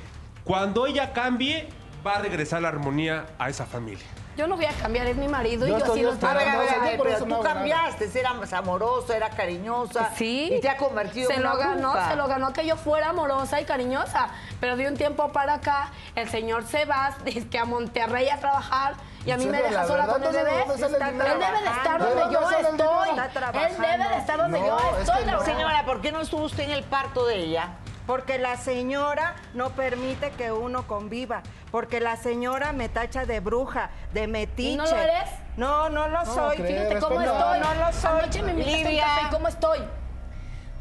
[0.43, 1.67] Cuando ella cambie,
[2.05, 4.05] va a regresar la armonía a esa familia.
[4.35, 6.49] Yo no voy a cambiar, es mi marido Yo y yo sí lo A ver,
[6.49, 10.51] a ver, a No, ver, pero eso tú cambiaste, eras amorosa, eras cariñosa Sí.
[10.53, 13.09] y te ha convertido se en una lo ganó, se lo ganó que yo fuera
[13.09, 14.29] amorosa y cariñosa.
[14.59, 18.39] Pero de un tiempo para acá, el señor se va dice que a Monterrey a
[18.39, 20.63] trabajar y a mí ¿En me deja La sola con el ¿de bebé.
[20.63, 23.09] Él debe de estar ¿De donde yo estoy.
[23.09, 25.45] Él debe de estar donde No, yo es estoy.
[25.45, 27.69] Señora, ¿por qué no estuvo usted en el parto de ella?
[28.05, 31.41] Porque la señora no permite que uno conviva.
[31.71, 34.71] Porque la señora me tacha de bruja, de metiche.
[34.71, 35.29] ¿Y no lo eres?
[35.57, 36.57] No, no lo soy.
[36.57, 37.57] creo, Fíjate cómo Responda.
[37.57, 37.59] estoy.
[37.79, 38.19] No lo soy.
[38.19, 39.03] Anoche me invitaste a un Livia.
[39.05, 39.79] café, ¿cómo estoy?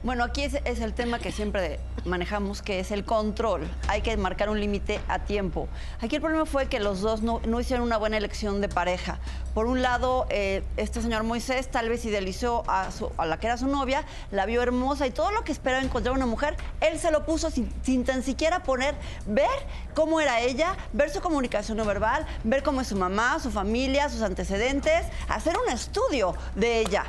[0.03, 3.69] Bueno, aquí es, el tema que siempre manejamos, que es el control.
[3.87, 5.69] Hay que marcar un límite a tiempo.
[6.01, 9.21] Aquí el problema fue que los dos no, hicieron una buena elección de pareja.
[9.55, 13.47] Por un lado, eh, este señor Moisés tal vez idealizó a, su- a la que
[13.47, 16.99] era su novia, la vio hermosa y todo lo que esperaba encontrar una mujer, él
[16.99, 19.47] se lo puso sin tan siquiera poner, ver
[19.95, 24.09] cómo era ella, ver su comunicación no verbal, ver cómo es su mamá, su familia,
[24.09, 27.05] sus antecedentes, hacer un estudio de ella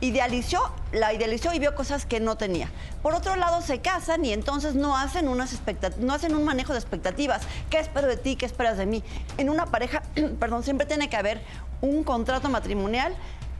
[0.00, 2.70] idealizó, la idealizó y vio cosas que no tenía.
[3.02, 5.60] Por otro lado, se casan y entonces no hacen, unas
[5.98, 7.42] no hacen un manejo de expectativas.
[7.70, 8.36] ¿Qué espero de ti?
[8.36, 9.02] ¿Qué esperas de mí?
[9.36, 10.02] En una pareja,
[10.40, 11.40] perdón, siempre tiene que haber
[11.80, 13.14] un contrato matrimonial,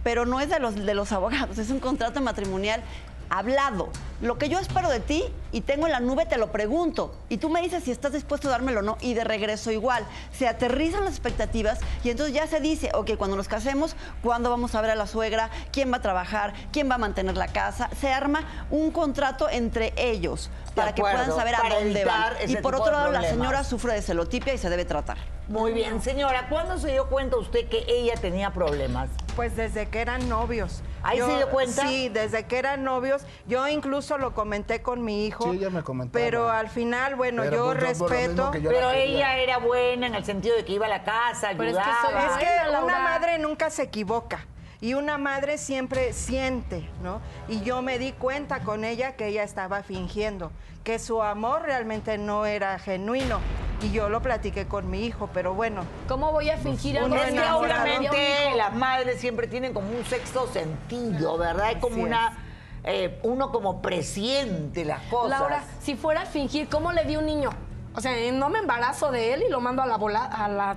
[0.04, 2.82] pero no es de los, de los abogados, es un contrato matrimonial
[3.30, 3.88] hablado.
[4.20, 7.14] Lo que yo espero de ti y tengo en la nube te lo pregunto.
[7.28, 8.98] Y tú me dices si estás dispuesto a dármelo o no.
[9.00, 10.04] Y de regreso igual.
[10.32, 14.74] Se aterrizan las expectativas y entonces ya se dice, ok, cuando nos casemos, ¿cuándo vamos
[14.74, 15.50] a ver a la suegra?
[15.72, 16.52] ¿Quién va a trabajar?
[16.72, 17.88] ¿Quién va a mantener la casa?
[18.00, 22.34] Se arma un contrato entre ellos para que puedan saber a dónde van.
[22.46, 25.18] Y por otro lado, la señora sufre de celotipia y se debe tratar.
[25.48, 29.08] Muy bien, señora, ¿cuándo se dio cuenta usted que ella tenía problemas?
[29.34, 30.82] Pues desde que eran novios.
[31.02, 31.86] ¿Ahí se dio cuenta?
[31.86, 33.22] Sí, desde que eran novios.
[33.46, 35.44] Yo incluso lo comenté con mi hijo.
[35.52, 36.24] Sí, ella me comentaba.
[36.24, 38.54] Pero al final, bueno, Pero yo pues por respeto.
[38.54, 41.64] yo- Pero ella era buena en el sentido de que iba a la casa, Pero
[41.70, 42.34] es que ayudaba.
[42.34, 44.44] soy- Es que una madre nunca se equivoca.
[44.80, 47.20] Y una madre siempre siente, ¿no?
[47.48, 50.52] Y yo me di cuenta con ella que ella estaba fingiendo,
[50.84, 53.40] que su amor realmente no era genuino.
[53.82, 57.32] Y yo lo platiqué con mi hijo, pero bueno, ¿Cómo voy a fingir algo Es
[57.32, 61.66] que obviamente las madres siempre tienen como un sexto sentido, ¿verdad?
[61.66, 62.38] Hay como Así una...
[62.84, 65.40] eh, uno como presiente las cosas.
[65.40, 67.50] Laura, si fuera a fingir, ¿cómo le di un niño?
[67.94, 70.76] O sea, no me embarazo de él y lo mando a la bola, a la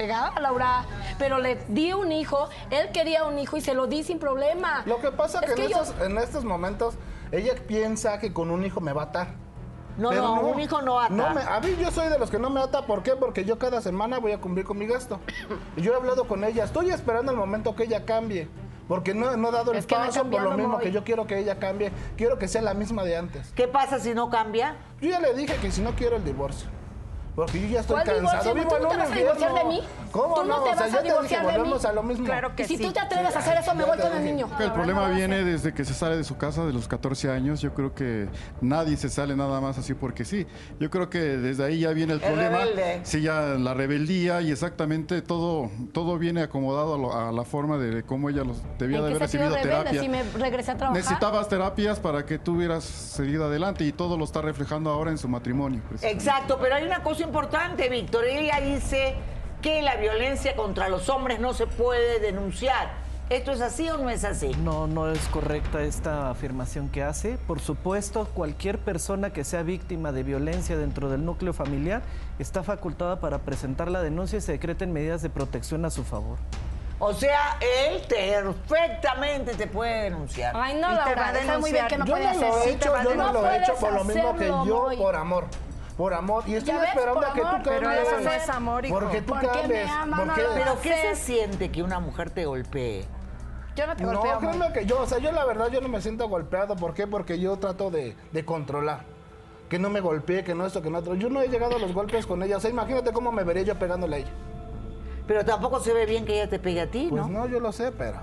[0.00, 0.84] fregada, Laura.
[1.18, 4.82] Pero le di un hijo, él quería un hijo y se lo di sin problema.
[4.86, 6.94] Lo que pasa Es que, en, yo- estos, en estos momentos
[7.32, 9.28] ella piensa que con un hijo me va a atar.
[9.98, 11.12] No, no, un hijo no ata.
[11.12, 12.86] No me- a mí yo soy de los que no me ata.
[12.86, 13.12] ¿Por qué?
[13.16, 15.20] Porque yo cada semana voy a cumplir con mi gasto.
[15.76, 16.64] Yo he hablado con ella.
[16.64, 18.48] Estoy esperando el momento que ella cambie.
[18.88, 21.24] Porque no, no he dado el Es que paso por lo mismo que yo quiero
[21.26, 21.92] que ella cambie.
[22.16, 23.52] Quiero que sea la misma de antes.
[23.54, 24.76] ¿Qué pasa si no cambia?
[25.00, 26.68] Yo ya le dije que si no quiero el divorcio.
[27.34, 28.54] Porque yo ya estoy ¿Cuál cansado.
[28.54, 28.54] divorcio?
[28.54, 29.80] Vivo ¿Tú no te vas a divorciar de mí?
[30.10, 30.62] ¿Cómo ¿Tú no no?
[30.64, 31.58] te o sea, vas a ya te dije, divorciar de mí?
[31.58, 32.24] volvemos a lo mismo.
[32.26, 32.82] claro que Y si sí.
[32.82, 34.48] tú te atreves a hacer eso, me voy con el niño.
[34.58, 37.60] El problema viene desde que se sale de su casa de los 14 años.
[37.60, 38.28] Yo creo que
[38.60, 40.46] nadie se sale nada más así porque sí.
[40.80, 42.58] Yo creo que desde ahí ya viene el Es problema.
[42.58, 43.00] rebelde.
[43.04, 47.78] Sí, ya la rebeldía y exactamente todo, todo viene acomodado a, lo- a la forma
[47.78, 49.68] de cómo ella los debía ¿En de haber recibido rebelde?
[49.70, 50.00] terapia.
[50.00, 50.96] Si me regresé a trabajar.
[51.00, 55.18] Necesitabas terapias para que tú hubieras seguido adelante y todo lo está reflejando ahora en
[55.18, 55.80] su matrimonio.
[56.02, 58.24] Exacto, pero hay una cosa importante, Víctor.
[58.24, 59.14] Ella dice
[59.62, 63.00] que la violencia contra los hombres no se puede denunciar.
[63.30, 64.48] ¿Esto es así o no es así?
[64.64, 67.38] No, no es correcta esta afirmación que hace.
[67.46, 72.02] Por supuesto, cualquier persona que sea víctima de violencia dentro del núcleo familiar
[72.40, 76.38] está facultada para presentar la denuncia y se decreten medidas de protección a su favor.
[76.98, 80.52] O sea, él perfectamente te puede denunciar.
[80.56, 82.62] Ay, no, Y te va Laura, a muy bien que no yo puede no lo
[82.62, 85.46] he hecho, yo no lo he hecho por lo mismo que yo, por amor.
[86.00, 86.44] Por amor.
[86.46, 88.08] Y estoy esperando a que amor, tú pero cambies.
[88.08, 88.98] eso no es amor, hijo.
[88.98, 89.90] Porque tú me cambies.
[89.90, 93.04] ama, no porque- lo Pero ¿qué se siente que una mujer te golpee?
[93.76, 94.48] Yo no te No, golpeo, Moy.
[94.56, 96.74] créeme que yo, o sea, yo la verdad yo no me siento golpeado.
[96.76, 97.06] ¿Por qué?
[97.06, 99.00] Porque yo trato de, de controlar.
[99.68, 101.16] Que no me golpee, que no esto, que no otro.
[101.16, 102.56] Yo no he llegado a los golpes con ella.
[102.56, 104.30] O sea, imagínate cómo me vería yo pegándole a ella.
[105.26, 107.28] Pero tampoco se ve bien que ella te pegue a ti, Pues ¿no?
[107.28, 108.20] no, yo lo sé, pero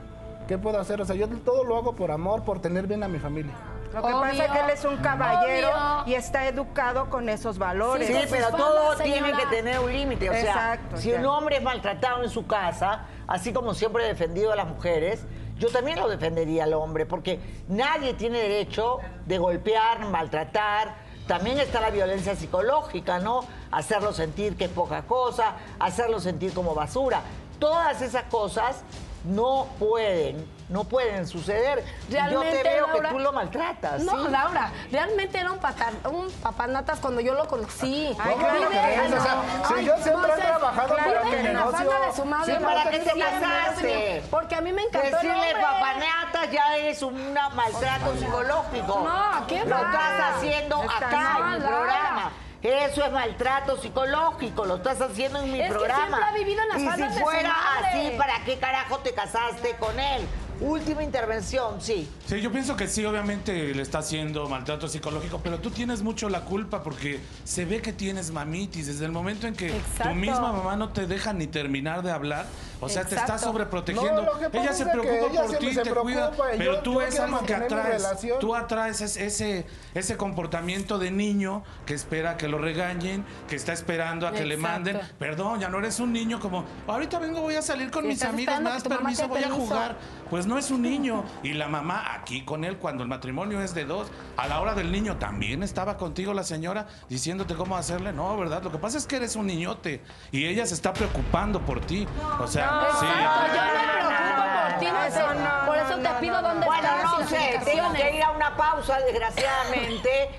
[0.48, 1.00] ¿qué puedo hacer?
[1.00, 3.54] O sea, yo todo lo hago por amor, por tener bien a mi familia.
[3.94, 6.04] Lo que Obvio, pasa es que él es un caballero obvio.
[6.08, 8.08] y está educado con esos valores.
[8.08, 9.22] Sí, pero todo señora.
[9.24, 10.30] tiene que tener un límite.
[10.30, 11.20] O sea, Exacto, si ya.
[11.20, 15.22] un hombre es maltratado en su casa, así como siempre he defendido a las mujeres,
[15.58, 20.96] yo también lo defendería al hombre, porque nadie tiene derecho de golpear, maltratar.
[21.26, 23.42] También está la violencia psicológica, ¿no?
[23.72, 27.22] Hacerlo sentir que es poca cosa, hacerlo sentir como basura.
[27.60, 28.84] Todas esas cosas
[29.28, 31.84] no pueden, no pueden suceder.
[32.08, 34.02] Y yo Realmente, te veo Laura- que tú lo maltratas.
[34.04, 34.32] No, ¿sí?
[34.32, 38.16] Laura, realmente era un, pata- un papanatas cuando yo lo conocí.
[38.20, 39.36] Ay, claro Vive- que es, o sea,
[39.68, 41.90] si Ay, yo siempre he trabajado vive para la negocio.
[42.08, 44.24] de su madre, Sí, ¿para qué te casaste?
[44.32, 45.62] Porque a mí me encantó el Decirle hombre.
[45.62, 49.00] papanatas ya es un maltrato psicológico.
[49.04, 52.32] No, ¿qué Lo estás haciendo Está acá en mal, mi Laura.
[52.68, 52.88] Programa.
[52.92, 56.18] Eso es maltrato psicológico, lo estás haciendo en mi Es que programa.
[56.18, 60.00] siempre ha vivido en las y si fuera así, ¿para qué carajo te casaste con
[60.00, 60.28] él?
[60.60, 62.08] Última intervención, sí.
[62.26, 66.30] Sí, yo pienso que sí, obviamente le está haciendo maltrato psicológico, pero tú tienes mucho
[66.30, 70.10] la culpa porque se ve que tienes mamitis desde el momento en que Exacto.
[70.10, 72.46] tu misma mamá no te deja ni terminar de hablar.
[72.80, 74.22] O sea, te está sobreprotegiendo.
[74.22, 77.44] No, ella se preocupa ella por ti, te cuida, pero yo- tú yo es algo
[77.44, 78.08] que atraes.
[78.40, 79.66] Tú atraes ese, ese,
[79.96, 84.58] ese comportamiento de niño que espera que lo regañen, que está esperando a que le
[84.58, 85.00] manden.
[85.18, 88.24] Perdón, ya no eres un niño como, ahorita vengo, voy a salir con Sí, mis
[88.24, 89.98] amigos, mamá permiso, voy a jugar.
[90.30, 91.24] Pues no es un niño.
[91.44, 94.08] Y la mamá aquí con él, cuando el matrimonio es de dos,
[94.38, 98.14] a la hora del niño también estaba contigo la señora diciéndote cómo hacerle.
[98.14, 98.64] No, ¿verdad?
[98.64, 102.08] Lo que pasa es que eres un niñote y ella se está preocupando por ti.
[102.40, 103.06] o sea, sí.
[103.06, 105.04] Exacto, yo me preocupo por ti, no.
[105.04, 106.48] Eso no, Por no, eso no, te no, pido no.
[106.48, 110.30] dónde Bueno, no sé, tengo que ir a una pausa, desgraciadamente.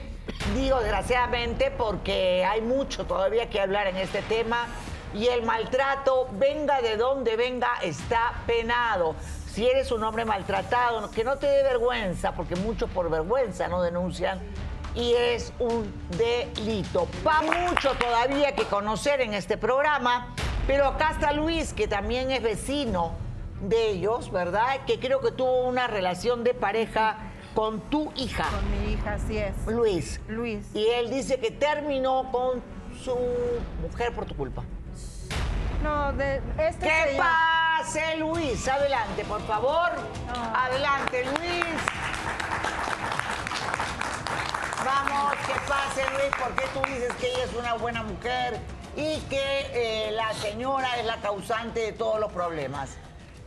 [0.55, 4.67] Digo desgraciadamente porque hay mucho todavía que hablar en este tema
[5.15, 9.15] y el maltrato, venga de donde venga, está penado.
[9.53, 13.83] Si eres un hombre maltratado, que no te dé vergüenza, porque muchos por vergüenza no
[13.83, 14.41] denuncian,
[14.95, 17.09] y es un delito.
[17.27, 20.35] Va mucho todavía que conocer en este programa,
[20.67, 23.13] pero acá está Luis, que también es vecino
[23.63, 24.85] de ellos, ¿verdad?
[24.87, 27.19] Que creo que tuvo una relación de pareja
[27.55, 29.55] con tu hija, Con mi hija, así es.
[29.67, 30.21] Luis.
[30.29, 30.75] Luis.
[30.75, 32.63] Y él dice que terminó con
[33.03, 33.17] su
[33.83, 34.63] mujer por tu culpa.
[35.83, 38.67] No, de este ¡Que pase, Luis!
[38.69, 39.91] Adelante, por favor.
[40.55, 41.65] Adelante, Luis.
[44.85, 48.59] Vamos, que pase, Luis, porque tú dices que ella es una buena mujer
[48.97, 52.91] y que eh, la señora es la causante de todos los problemas.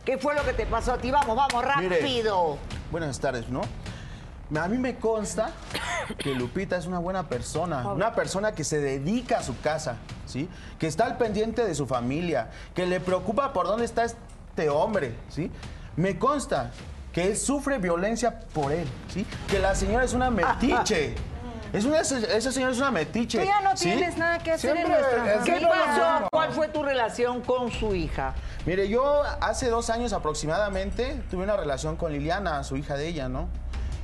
[0.04, 1.10] ¿Qué fue lo que te pasó a ti?
[1.10, 2.58] Vamos, vamos, Mire, rápido.
[2.90, 3.60] buenas tardes, ¿no?
[4.60, 5.50] A mí me consta
[6.18, 10.48] que Lupita es una buena persona, una persona que se dedica a su casa, ¿sí?
[10.78, 15.16] Que está al pendiente de su familia, que le preocupa por dónde está este hombre,
[15.28, 15.50] ¿sí?
[15.96, 16.70] Me consta
[17.12, 19.26] que él sufre violencia por él, ¿sí?
[19.48, 21.14] Que la señora es una metiche.
[21.72, 23.38] Es una, esa señora es una metiche.
[23.38, 23.84] Tú ya no ¿sí?
[23.84, 26.28] tienes nada que hacer en Siempre nuestra es- ¿Qué pasó?
[26.30, 28.34] ¿Cuál fue tu relación con su hija?
[28.66, 33.30] Mire, yo hace dos años aproximadamente tuve una relación con Liliana, su hija de ella,
[33.30, 33.48] ¿no?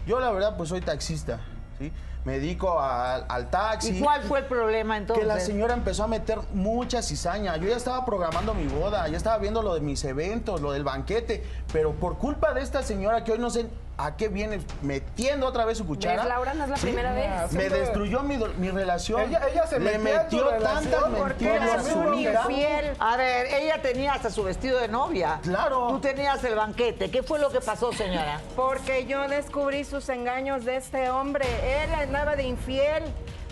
[0.09, 1.39] Yo la verdad pues soy taxista,
[1.79, 1.93] ¿sí?
[2.25, 3.99] Me dedico a- al taxi.
[3.99, 5.23] ¿Y cuál fue el problema entonces?
[5.23, 7.57] Que la señora empezó a meter mucha cizaña.
[7.59, 10.83] Yo ya estaba programando mi boda, ya estaba viendo lo de mis eventos, lo del
[10.83, 13.67] banquete, pero por culpa de esta señora que hoy no sé
[14.01, 16.23] a qué viene metiendo otra vez su cuchara.
[16.23, 16.55] ¿Ves, Laura?
[16.55, 16.83] No es la ¿sí?
[16.87, 17.53] primera vez.
[17.53, 18.37] Me destruyó mi,
[18.71, 19.23] relación.
[19.23, 22.43] Ella- ella se Le metió relación tantas mentiras a su hija.
[22.49, 22.97] infiel.
[23.01, 25.41] A ver, ella tenía hasta su vestido de novia.
[25.43, 25.89] Claro.
[25.89, 27.11] Tú tenías el banquete.
[27.11, 28.41] ¿Qué fue lo que pasó, señora?
[28.55, 31.45] Porque yo descubrí sus engaños de este hombre.
[31.83, 33.03] Él andaba de infiel.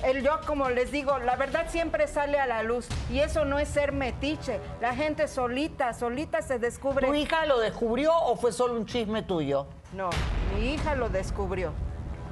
[0.04, 2.86] Él, yo, como les digo, la verdad siempre sale a la luz.
[3.10, 4.60] Y eso no es ser metiche.
[4.80, 7.06] La gente solita, solita se descubre.
[7.06, 9.66] ¿Tu hija lo descubrió o fue solo un chisme tuyo?
[9.96, 10.10] No,
[10.54, 11.72] mi hija lo descubrió.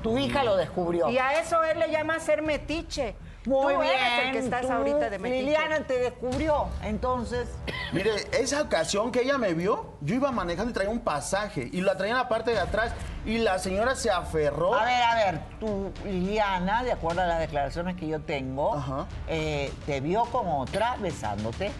[0.03, 1.09] Tu hija lo descubrió.
[1.09, 3.17] Y a eso él le llama ser metiche.
[3.47, 3.93] Muy Tú bien.
[3.95, 5.43] eres el que estás tú, ahorita de metiche.
[5.43, 6.67] Liliana te descubrió.
[6.83, 7.49] Entonces,
[7.93, 11.81] Mire, esa ocasión que ella me vio, yo iba manejando y traía un pasaje y
[11.81, 12.93] la traía en la parte de atrás
[13.25, 14.75] y la señora se aferró.
[14.75, 19.73] a ver, a ver, tú, Liliana, de acuerdo a las declaraciones que yo tengo, eh,
[19.87, 21.73] te vio con otra besándote.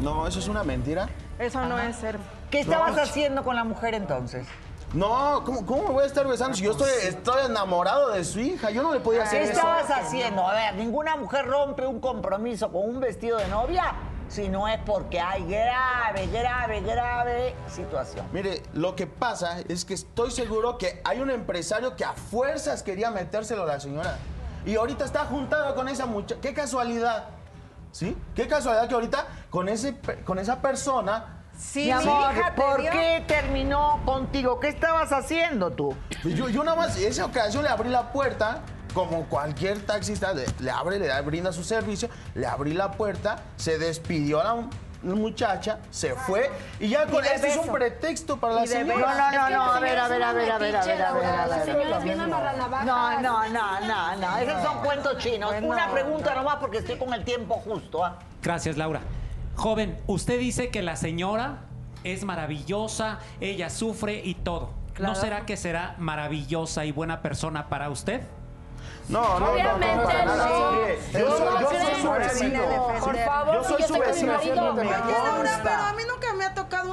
[0.00, 1.08] No, eso es una mentira.
[1.38, 2.18] Eso no es ser.
[2.52, 3.02] ¿Qué estabas No.
[3.02, 4.46] haciendo con la mujer entonces?
[4.92, 8.40] No, ¿cómo, cómo me voy a estar besando si yo estoy, estoy enamorado de su
[8.40, 8.70] hija?
[8.70, 9.54] Yo no le podía hacer ¿Qué eso.
[9.58, 10.46] estabas haciendo?
[10.46, 13.94] A ver, ninguna mujer rompe un compromiso con un vestido de novia
[14.28, 18.26] si no es porque hay grave, grave, grave situación.
[18.32, 22.82] Mire, lo que pasa es que estoy seguro que hay un empresario que a fuerzas
[22.82, 24.18] quería metérselo a la señora.
[24.66, 26.38] Y ahorita está juntado con esa muchacha.
[26.42, 27.28] ¡Qué casualidad!
[27.92, 28.14] ¿Sí?
[28.34, 31.38] ¡Qué casualidad que ahorita con, ese, con esa persona...
[31.62, 34.58] Sí, Mi amor, te ¿por qué terminó contigo?
[34.60, 35.96] ¿Qué estabas haciendo tú?
[36.24, 38.60] Yo, yo nada más, en esa ocasión le abrí la puerta,
[38.92, 43.36] como cualquier taxista, le, le abre, le da- brinda su servicio, le abrí la puerta,
[43.56, 44.70] se despidió a la mu-
[45.02, 49.14] muchacha, se fue, y ya con este es un pretexto para la señora.
[49.14, 51.12] No, no, no, no, a ver, a ver, a ver, a ver, a ver, a
[51.12, 51.66] ver.
[52.84, 55.54] No, no, no, no, no, esos son cuentos chinos.
[55.62, 58.04] Una pregunta nomás porque estoy con el tiempo justo.
[58.04, 58.18] ¿ah?
[58.42, 59.00] Gracias, Laura.
[59.56, 61.64] Joven, usted dice que la señora
[62.04, 64.70] es maravillosa, ella sufre y todo.
[64.98, 68.22] ¿No será que será maravillosa y buena persona para usted?
[69.08, 70.88] No, no, no, no, no.
[71.12, 72.62] Yo yo, soy, su vecino.
[73.00, 74.38] Por favor, Yo soy su vecino.
[74.42, 76.31] pero a mí nunca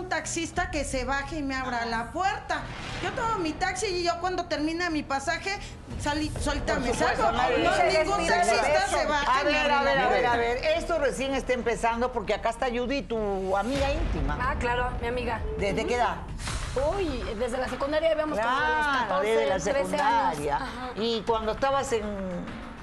[0.09, 2.61] un taxista que se baje y me abra la puerta.
[3.03, 5.51] Yo tomo mi taxi y yo cuando termina mi pasaje,
[6.01, 7.31] salí, solita me salgo.
[7.31, 9.39] No, ningún taxista se baja.
[9.39, 10.57] A ver, a ver, a ver, a ver.
[10.77, 14.35] Esto recién está empezando porque acá está Judy, tu amiga íntima.
[14.41, 15.41] Ah, claro, mi amiga.
[15.59, 16.15] ¿Desde qué edad?
[16.95, 20.55] Uy, desde la secundaria como los Claro, 14, desde la 13 secundaria.
[20.57, 20.91] años.
[20.95, 22.03] Y cuando estabas en...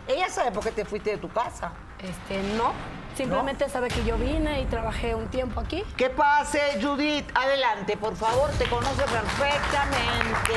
[0.06, 1.72] ¿Ella sabe por qué te fuiste de tu casa?
[1.98, 2.72] Este, no.
[3.16, 5.82] Simplemente sabe que yo vine y trabajé un tiempo aquí.
[5.96, 7.24] ¿Qué pase, Judith?
[7.34, 10.52] Adelante, por favor, te conoce perfectamente.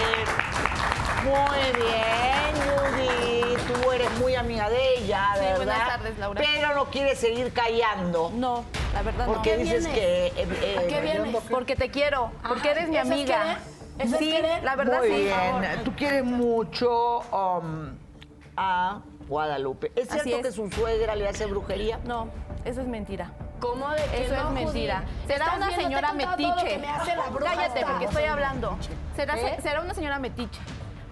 [1.24, 3.60] Muy bien, Judith.
[3.84, 5.56] Tú eres muy amiga de ella, Sí, ¿verdad?
[5.58, 6.41] buenas tardes, Laura.
[6.43, 8.32] Pero no quieres seguir callando.
[8.36, 9.34] No, la verdad no.
[9.34, 10.28] Porque dices que...
[10.28, 11.36] eh, eh, ¿A qué vienes?
[11.50, 13.60] Porque te quiero, porque eres mi ¿eso es muy amiga.
[14.00, 14.63] ¿Eso es sí, querer?
[14.63, 15.15] la verdad Muy sí.
[15.15, 15.84] bien.
[15.84, 17.93] Tú quieres mucho um,
[18.56, 19.91] a Guadalupe.
[19.95, 20.56] ¿Es Así cierto es.
[20.56, 22.00] que su suegra le hace brujería?
[22.06, 22.30] No,
[22.65, 23.32] eso es mentira.
[23.60, 25.04] ¿Cómo de que Eso no, es mentira.
[25.28, 26.67] Será una viendo, señora metiche.
[26.67, 28.78] que me hace la bruja Cállate, porque estoy hablando.
[29.15, 29.60] Será, ¿Eh?
[29.62, 30.60] será una señora metiche.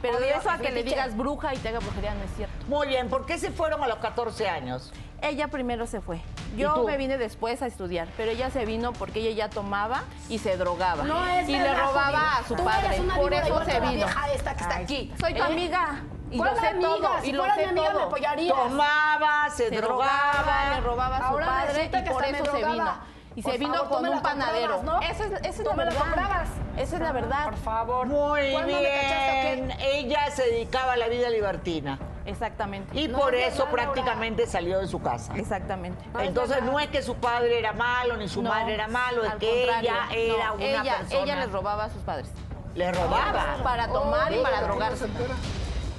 [0.02, 2.54] Pero de eso a que le digas bruja y te haga brujería no es cierto.
[2.68, 3.10] Muy bien.
[3.10, 4.94] ¿Por qué se fueron a los 14 años?
[5.22, 6.22] Ella primero se fue.
[6.56, 10.04] ¿Y Yo me vine después a estudiar, pero ella se vino porque ella ya tomaba
[10.30, 11.04] y se drogaba.
[11.04, 13.02] No es y le robaba a su Tú padre.
[13.16, 13.92] Por eso se vino.
[13.94, 15.12] vieja esta que está aquí.
[15.20, 15.46] Soy tu ¿Eh?
[15.46, 16.04] amiga.
[16.30, 16.88] Y ¿Cuál lo sé amiga?
[16.90, 17.10] todo.
[17.22, 18.00] Si y lo fueras sé mi amiga, todo.
[18.00, 18.58] me apoyarías.
[18.58, 20.12] Tomaba, se, se drogaba.
[20.34, 23.18] drogaba, le robaba a su Ahora padre y por eso se vino.
[23.36, 24.82] Y Por se vino favor, con un panadero.
[24.82, 25.00] ¿no?
[25.00, 26.00] Esa es, esa es la me la verdad.
[26.02, 26.48] comprabas.
[26.76, 27.44] Esa es la verdad.
[27.46, 28.08] Por favor.
[28.08, 29.74] Muy ¿Cuándo me cachaste o bien.
[29.80, 32.00] Ella se dedicaba a la vida libertina.
[32.26, 33.00] Exactamente.
[33.00, 33.94] Y No por es eso verdad, Laura.
[33.94, 35.34] prácticamente salió de su casa.
[35.38, 36.04] Exactamente.
[36.14, 39.24] No Entonces no es que su padre era malo ni su No, madre era malo,
[39.24, 41.22] es que contrario, ella era no, una ella, persona.
[41.24, 42.30] Ella les robaba a sus padres.
[42.74, 43.58] Le robaba.
[43.64, 45.06] Para tomar y para drogarse.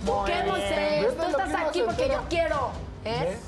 [0.08, 0.68] ¿Por qué no bien.
[0.68, 1.00] sé?
[1.06, 2.70] ¿Ves Tú estás aquí porque yo quiero.
[3.04, 3.38] ¿Eh?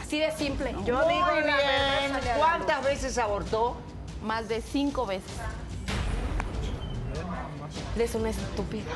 [0.00, 0.74] Así de simple.
[0.84, 1.44] Yo Muy digo bien.
[1.46, 2.20] bien.
[2.36, 3.76] ¿Cuántas veces abortó?
[4.22, 5.30] Más de cinco veces.
[7.96, 8.90] Eres una estúpida.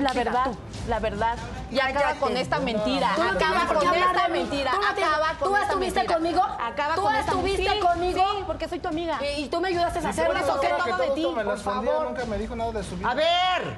[0.00, 0.56] La verdad, tú.
[0.88, 1.36] la verdad.
[1.70, 3.12] Y acaba con esta mentira.
[3.16, 4.70] Tú no acaba con qué esta mentira.
[4.72, 6.14] Tú acaba con ¿Tú esta estuviste mentira.
[6.16, 6.42] conmigo?
[6.60, 8.20] Acaba ¿Tú con esta estuviste sí, conmigo?
[8.36, 9.18] Sí, porque soy tu amiga.
[9.22, 10.38] ¿Y, y tú me ayudaste a hacerlo?
[10.38, 12.04] eso que todo de ti, esto me lo por favor.
[12.06, 13.10] nunca me dijo nada de su vida.
[13.10, 13.76] A ver,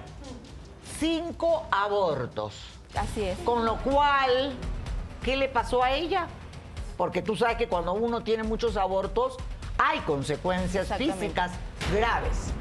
[0.98, 2.54] cinco abortos.
[2.94, 3.38] Así es.
[3.40, 4.54] Con lo cual,
[5.22, 6.28] ¿qué le pasó a ella?
[6.96, 9.36] Porque tú sabes que cuando uno tiene muchos abortos,
[9.78, 11.52] hay consecuencias físicas
[11.92, 12.52] graves.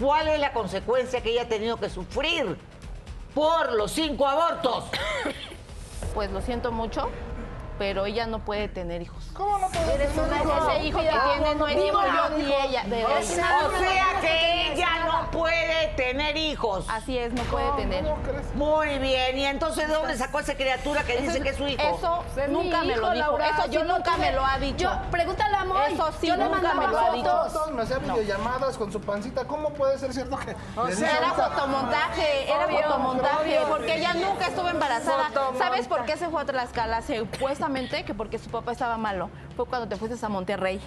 [0.00, 2.56] ¿Cuál es la consecuencia que ella ha tenido que sufrir
[3.34, 4.84] por los cinco abortos?
[6.14, 7.10] Pues lo siento mucho,
[7.78, 9.24] pero ella no puede tener hijos.
[9.34, 10.68] ¿Cómo no puedes Eres tener hijos?
[10.74, 12.28] Ese hijo que tiene no es Víbora.
[12.30, 12.84] yo ni ella.
[12.84, 16.86] De O sea, O sea que ella no puede tener hijos.
[16.88, 18.04] Así es, no puede tener.
[18.04, 18.54] ¿Cómo crees?
[18.54, 21.82] Muy bien, ¿y entonces de dónde sacó esa criatura que dice que es su hijo?
[21.82, 23.14] Eso nunca me lo dijo.
[23.14, 23.48] Laura.
[23.48, 24.76] Eso sí Yo nunca tuve- me lo ha dicho.
[24.84, 25.92] Yo, pregúntale a Moy.
[25.92, 27.70] Eso sí, nunca me lo ha dicho.
[27.72, 29.44] me hacían videollamadas con su pancita.
[29.44, 34.68] ¿Cómo puede ser cierto que O sea, Era fotomontaje, era fotomontaje, porque ella nunca estuvo
[34.68, 35.30] embarazada.
[35.58, 37.02] ¿Sabes por qué se fue a Tlaxcala?
[37.64, 39.30] Supuestamente que porque su papá estaba malo.
[39.56, 40.78] Fue cuando te fuiste a Monterrey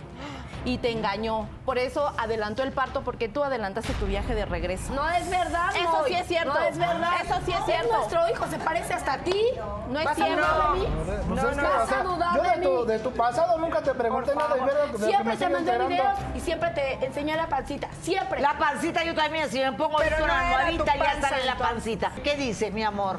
[0.63, 1.47] y te engañó.
[1.65, 4.93] Por eso adelantó el parto, porque tú adelantaste tu viaje de regreso.
[4.93, 6.11] No es verdad, Eso Moy.
[6.11, 6.53] sí es cierto.
[6.53, 7.13] No es verdad.
[7.23, 7.93] Eso sí es cierto.
[7.97, 9.41] nuestro hijo, se parece hasta a ti.
[9.89, 10.73] No es ¿Vas a cierto.
[10.73, 10.87] de mí?
[11.29, 12.85] No, no, o vas sea, a dudar yo de de tu, mí.
[12.85, 17.05] de tu pasado nunca te pregunté nada de Siempre te mandé videos y siempre te
[17.05, 17.87] enseñé la pancita.
[18.03, 18.39] Siempre.
[18.39, 21.29] La pancita yo también, si me pongo Pero no en era almohadita tu ya panza,
[21.29, 22.11] sale la pancita.
[22.23, 23.17] ¿Qué dice, mi amor?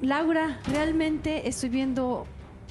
[0.00, 2.26] Laura, realmente estoy viendo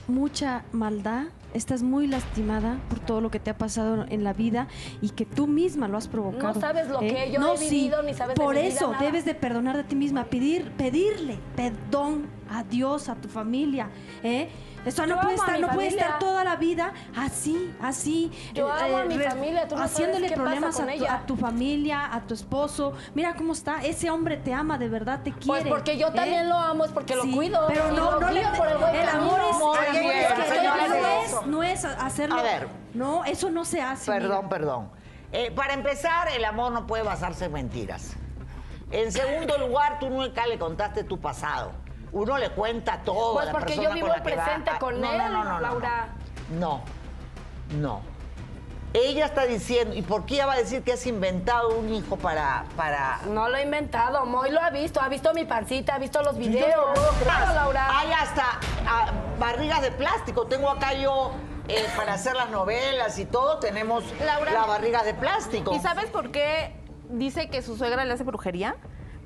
[0.07, 1.27] mucha maldad.
[1.53, 4.67] Estás muy lastimada por todo lo que te ha pasado en la vida
[5.01, 6.51] y que tú misma lo has provocado.
[6.51, 6.55] ¿eh?
[6.55, 7.69] No sabes lo que yo he sí.
[7.69, 10.71] vivido, ni sabes de Por mi vida eso debes de perdonar a ti misma, pedir,
[10.71, 13.89] pedirle perdón a Dios, a tu familia.
[14.23, 14.49] ¿eh?
[14.85, 18.31] Eso no Yo puede estar, no puede estar toda la vida así, así.
[18.53, 21.13] Yo amo a mi re- familia, tú no sabes haciéndole problemas con a tu, ella.
[21.13, 22.93] a tu familia, a tu esposo.
[23.13, 25.69] Mira cómo está, ese hombre te ama, de verdad te Pues quiere.
[25.69, 26.11] porque yo ¿eh?
[26.15, 27.65] también lo amo, es porque lo cuido.
[27.67, 30.33] Pero no, lo no le por el buen el amor es, el amor bien, es
[30.33, 30.89] que señores.
[30.89, 31.07] no
[31.41, 32.39] es, no es hacerlo.
[32.39, 32.67] A ver.
[32.93, 34.11] No, eso no se hace.
[34.11, 34.49] Perdón, mira.
[34.49, 34.89] perdón.
[35.31, 38.13] Eh, para empezar, el amor no puede basarse en mentiras.
[38.91, 41.71] En segundo lugar, tú nunca le contaste tu pasado.
[42.11, 44.99] Uno le cuenta todo Pues a la porque yo vivo la el presente a- con
[44.99, 46.07] no, él, no, no, Laura.
[46.57, 46.81] No,
[47.77, 48.01] no.
[48.91, 52.17] Ella está diciendo, ¿y por qué ella va a decir que has inventado un hijo
[52.17, 52.65] para...
[52.75, 53.19] para...
[53.27, 56.33] No lo he inventado, Moy lo ha visto, ha visto mi pancita, ha visto los
[56.37, 56.85] yo no videos.
[56.95, 57.23] puedo creer.
[57.23, 57.99] Claro, Laura.
[57.99, 58.45] Hay hasta
[58.87, 60.47] ah, barrigas de plástico.
[60.47, 61.33] Tengo acá yo,
[61.67, 64.51] eh, para hacer las novelas y todo, tenemos Laura.
[64.53, 65.71] las barrigas de plástico.
[65.71, 66.75] ¿Y sabes por qué
[67.09, 68.75] dice que su suegra le hace brujería?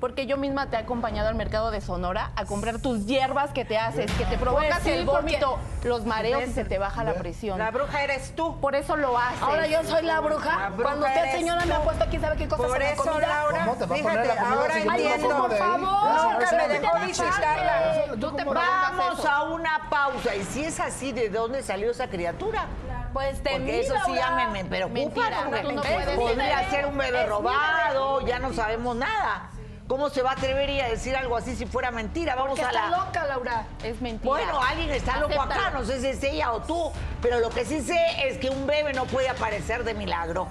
[0.04, 3.64] Porque yo misma te he acompañado al mercado de Sonora a comprar tus hierbas que
[3.64, 6.76] te haces, que te provocas Pues sí, el porque- vómito, los mareos y se te
[6.78, 7.58] baja la presión.
[7.58, 8.60] La bruja eres tú.
[8.60, 9.40] Por eso lo haces.
[9.40, 10.58] Ahora yo soy la bruja.
[10.58, 11.68] La bruja Cuando usted, señora, tú.
[11.68, 13.26] me ha puesto quién sabe qué cosas Por eso, comida.
[13.28, 15.48] Laura, ¿Cómo te va a poner fíjate, la comida ahora no entiendo.
[15.48, 15.80] de ahí?
[15.80, 18.04] Nunca me dejó no visitarla.
[18.20, 19.30] Tú te Vamos eso.
[19.30, 20.34] a una pausa.
[20.34, 22.66] Y si es así, ¿de dónde salió esa criatura?
[23.14, 24.98] Pues de Porque eso sí ya me, me preocupa.
[25.00, 26.18] Mentira, tú no puedes.
[26.18, 29.48] podría ser un bebé robado, ya no sabemos nada.
[29.86, 32.34] ¿Cómo se va a atrever ella a decir algo así si fuera mentira?
[32.34, 33.04] Vamos Porque a está la...
[33.04, 33.66] loca, Laura.
[33.82, 34.30] Es mentira.
[34.30, 37.66] Bueno, alguien está loco acá, no sé si es ella o tú, pero lo que
[37.66, 40.46] sí sé es que un bebé no puede aparecer de milagro.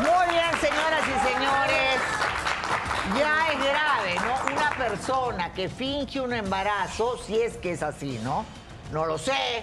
[0.00, 2.00] Muy bien, señoras y señores.
[3.16, 4.56] Ya es grave, ¿no?
[4.56, 8.44] Una persona que finge un embarazo, si es que es así, ¿no?
[8.92, 9.62] No lo sé.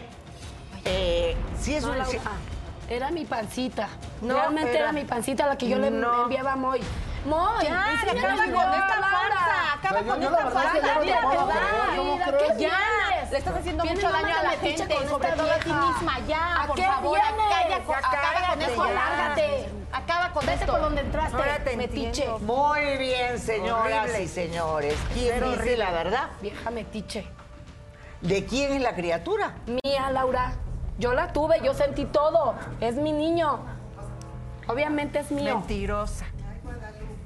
[0.85, 1.97] Eh, si es No, un...
[1.97, 3.89] Laura, si- Era mi pancita.
[4.21, 6.23] No, Realmente era- era mi pancita la que yo le No.
[6.23, 6.79] enviaba a Moy.
[7.25, 9.09] Moy, Ya, es que acaba no con esta Laura.
[9.09, 11.19] farsa, acaba con esta farsa, mira.
[12.57, 12.79] ¿qué Ya,
[13.31, 16.19] le estás haciendo mucho daño a de la metiche gente sobre todo a ti misma.
[16.27, 17.89] Ya, ¿A por qué favor, vienes?
[17.89, 18.93] acaba, con- eso, ya.
[18.93, 19.69] lárgate.
[19.93, 20.71] Acaba con Vete esto.
[20.71, 22.27] por donde entraste, Ahora te metiche.
[22.39, 24.95] Muy bien, señoras y señores.
[25.13, 26.29] ¿Quién dice la verdad?
[26.41, 27.27] Vieja metiche.
[28.21, 29.55] ¿De quién es la criatura?
[29.83, 30.53] Mía, Laura.
[30.97, 32.55] Yo la tuve, yo sentí todo.
[32.79, 33.59] Es mi niño.
[34.67, 35.55] Obviamente es mío.
[35.57, 36.25] Mentirosa.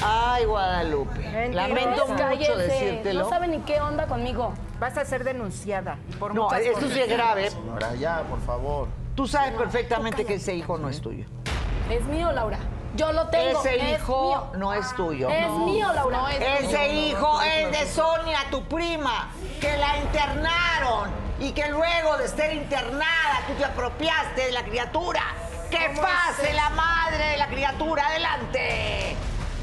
[0.07, 1.19] Ay, Guadalupe.
[1.19, 1.67] Mentirosa.
[1.67, 2.55] Lamento mucho Cállese.
[2.55, 3.23] decírtelo.
[3.23, 4.53] No sabe ni qué onda conmigo.
[4.79, 5.97] Vas a ser denunciada.
[6.07, 7.49] y por No, esto sí es grave.
[7.49, 8.87] Señora, ya, por favor.
[9.15, 11.25] Tú sabes perfectamente que ese hijo no es tuyo.
[11.89, 12.59] Es mío, Laura.
[12.95, 13.59] Yo lo tengo.
[13.59, 14.59] Ese es hijo mío.
[14.59, 15.29] no es tuyo.
[15.29, 16.17] Es mío, Laura.
[16.17, 19.29] No es Ese hijo es de Sonia, tu prima,
[19.59, 25.23] que la internaron y que luego de estar internada tú te apropiaste de la criatura.
[25.71, 28.07] ¡Que pase la madre de la criatura!
[28.07, 29.15] ¡Adelante!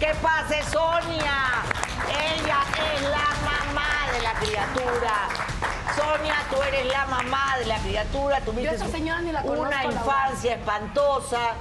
[0.02, 1.62] ¡Que pase Sonia!
[2.08, 5.28] Ella es la mamá de la criatura.
[5.94, 8.40] Sonia, tú eres la mamá de la criatura.
[8.40, 11.52] Tuviste Yo esa señora ni la conozco, una infancia espantosa,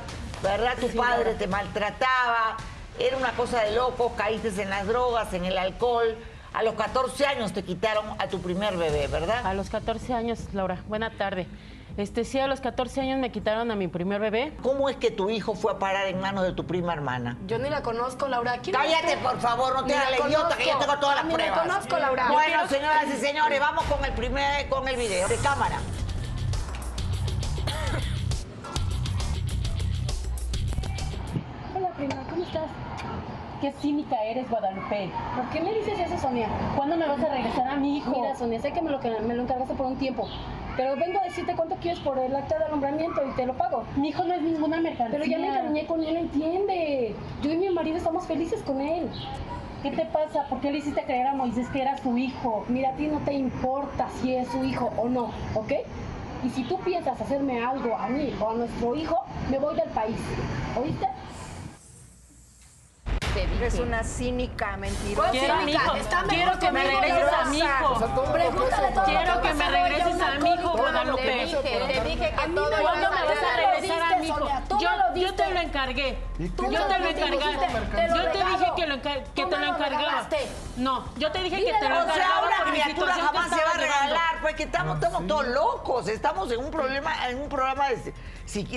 [0.42, 0.76] ¿verdad?
[0.80, 2.58] Tu padre te maltrataba,
[2.98, 6.18] era una cosa de locos, caíste en las drogas, en el alcohol.
[6.54, 9.46] A los 14 años te quitaron a tu primer bebé, ¿verdad?
[9.46, 10.80] A los 14 años, Laura.
[10.88, 11.46] Buena tarde.
[11.98, 14.54] Este, sí, a los 14 años me quitaron a mi primer bebé.
[14.64, 17.38] ¿Cómo es que tu hijo fue a parar en manos de tu prima hermana?
[17.48, 18.60] Yo ni la conozco, Laura.
[18.64, 19.30] ¿Quién Cállate, eres tú?
[19.30, 21.58] por favor, no te hagas la idiota, que yo tengo todas las Ni pruebas.
[21.58, 22.32] la conozco, Laura.
[22.32, 25.78] Bueno, señoras y señores, vamos con el primer, con el video de cámara.
[31.76, 32.70] Hola, prima, ¿cómo estás?
[33.62, 35.12] Qué cínica eres, Guadalupe.
[35.36, 36.48] ¿Por qué me dices eso, Sonia?
[36.76, 38.12] ¿Cuándo me vas a regresar a mi hijo?
[38.12, 40.28] Mira, Sonia, sé que me lo, me lo encargaste por un tiempo,
[40.78, 43.84] pero vengo a decirte cuánto quieres por el acta de alumbramiento y te lo pago.
[43.96, 45.20] Mi hijo no es ninguna mercancía.
[45.20, 47.16] Pero ya me encariñé con él, entiende.
[47.42, 49.10] Yo y mi marido estamos felices con él.
[49.84, 50.46] ¿Qué te pasa?
[50.48, 52.66] ¿Por qué le hiciste creer a Moisés que era su hijo?
[52.68, 55.72] Mira, a ti no te importa si es su hijo o no, ¿ok?
[56.44, 59.90] Y si tú piensas hacerme algo a mí o a nuestro hijo, me voy del
[59.90, 60.18] país.
[60.80, 61.08] ¿Oíste?
[63.36, 65.32] Eres una cínica, mentirosa.
[65.32, 65.96] Quiero a mi hijo.
[65.96, 67.92] Está mejor Quiero que me regreses a mi hijo.
[67.92, 70.78] O sea, todo lo que Pregúntale todo Quiero que me regreses a es mi hijo.
[70.78, 71.22] Guadalupe.
[71.22, 74.18] Te dije, te dije que A mí todo ¿Cuándo me vas a regresar a
[74.68, 75.44] tú Yo, me lo yo diste.
[75.44, 76.18] te lo encargué.
[76.40, 77.14] ¿Y Yo tú te lo que encargué.
[77.38, 77.68] dijiste?
[77.96, 78.58] Te lo Yo te regalo.
[78.60, 80.30] dije que, lo encar- que Tú te lo lo encargaba.
[80.78, 83.64] No, yo te dije que te lo la O sea, encargaba una criatura jamás se
[83.64, 87.50] va a regalar, pues que estamos, estamos todos locos, estamos en un problema, en un
[87.50, 88.14] programa de,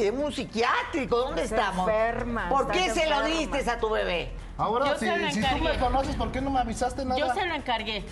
[0.00, 1.88] de un psiquiátrico, ¿dónde estamos?
[1.88, 4.32] enferma, ¿Por qué se lo diste a tu bebé?
[4.56, 7.18] Ahora, Yo si, tú me conoces, ¿por qué no me avisaste nada?
[7.18, 8.04] Yo se lo encargué.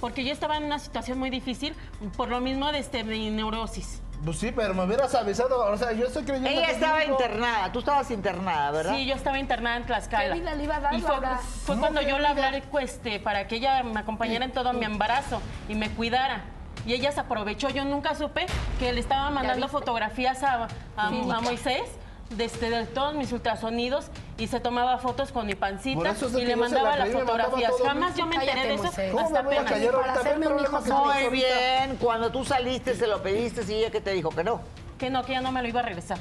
[0.00, 1.74] Porque yo estaba en una situación muy difícil
[2.16, 4.00] por lo mismo de este, mi neurosis.
[4.24, 5.70] Pues sí, pero me hubieras avisado.
[5.72, 8.94] O sea, yo estoy creyendo Ella que estaba internada, tú estabas internada, ¿verdad?
[8.94, 10.34] Sí, yo estaba internada en Tlaxcala.
[10.34, 11.38] ¿Qué vida le iba a dar, y fue, Laura?
[11.64, 12.46] fue No, cuando yo le vida.
[12.48, 16.42] hablé este, para que ella me acompañara en todo mi embarazo y me cuidara.
[16.86, 17.70] Y ella se aprovechó.
[17.70, 18.46] Yo nunca supe
[18.78, 20.64] que le estaba mandando fotografías a,
[20.96, 21.82] a- a Moisés
[22.30, 24.06] desde de todos mis ultrasonidos
[24.38, 27.20] y se tomaba fotos con mi pancita es y que le la mandaba las mandaba
[27.44, 27.72] fotografías.
[27.84, 29.12] Jamás yo me enteré de eso Moisés.
[29.12, 29.94] ¿Cómo hasta me voy a apenas.
[29.94, 30.90] Para hacerme un hijo que.
[30.92, 34.60] Muy bien, cuando tú saliste se lo pediste y ella que te dijo que no.
[34.98, 36.18] Que no, que ya no me lo iba a regresar.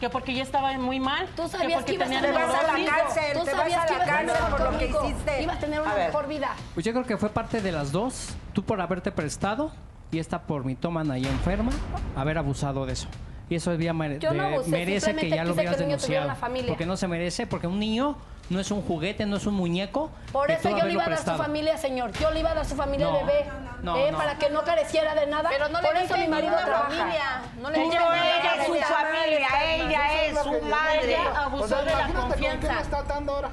[0.00, 1.26] Que porque yo estaba muy mal.
[1.36, 2.90] Tú sabías porque que ibas a Te vas a la neurosis.
[2.90, 5.42] cárcel, Tú te vas sabías a que la a cárcel por lo que hiciste.
[5.42, 6.06] Ibas a tener A una ver.
[6.08, 6.54] mejor vida.
[6.74, 8.28] Pues yo creo que fue parte de las dos.
[8.52, 9.72] Tú por haberte prestado
[10.10, 11.72] y esta por mi tómana y enferma,
[12.16, 13.08] haber abusado de eso.
[13.48, 15.98] Y eso día mere- Yo no abusé, merece que ya lo hubieras que el niño
[15.98, 16.24] tuviera denunciado.
[16.26, 16.68] una familia.
[16.68, 18.16] Porque no se merece, porque un niño
[18.50, 20.10] no es un juguete, no es un muñeco.
[20.32, 21.42] Por de eso tú yo le haberlo iba a dar a su prestado.
[21.44, 22.12] familia, señor.
[22.12, 23.44] Yo le iba a dar a su familia No, al bebé.
[23.82, 24.18] no, eh, no.
[24.18, 25.50] Para que no careciera de nada.
[25.50, 26.88] Pero no le Por eso diste mi marido ninguna trabaja.
[26.96, 27.42] familia.
[27.60, 28.86] No le diste no ninguna eres su familia.
[28.86, 31.04] familia, ella es su madre.
[31.04, 32.82] Ella abusó O sea, de la imagínate con quién me confianza.
[32.82, 33.50] está atando ahora.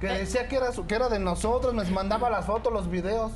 [0.00, 3.32] que decía que era, su- que era de nosotros, nos mandaba las fotos, los videos.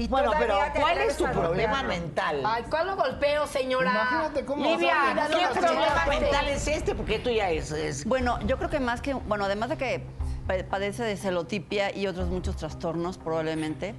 [0.00, 2.40] Y Bueno, pero ¿cuál es tu problema mental?
[2.46, 3.90] Ay, ¿cuál lo golpeo, señora?
[3.90, 4.94] Imagínate cómo Livia,
[5.52, 6.94] ¿qué problema mental es este?
[6.94, 10.02] Porque tú ya es, es- Bueno, yo creo que más que, bueno, además de que
[10.46, 13.94] pa- padece de celotipia y otros muchos trastornos probablemente,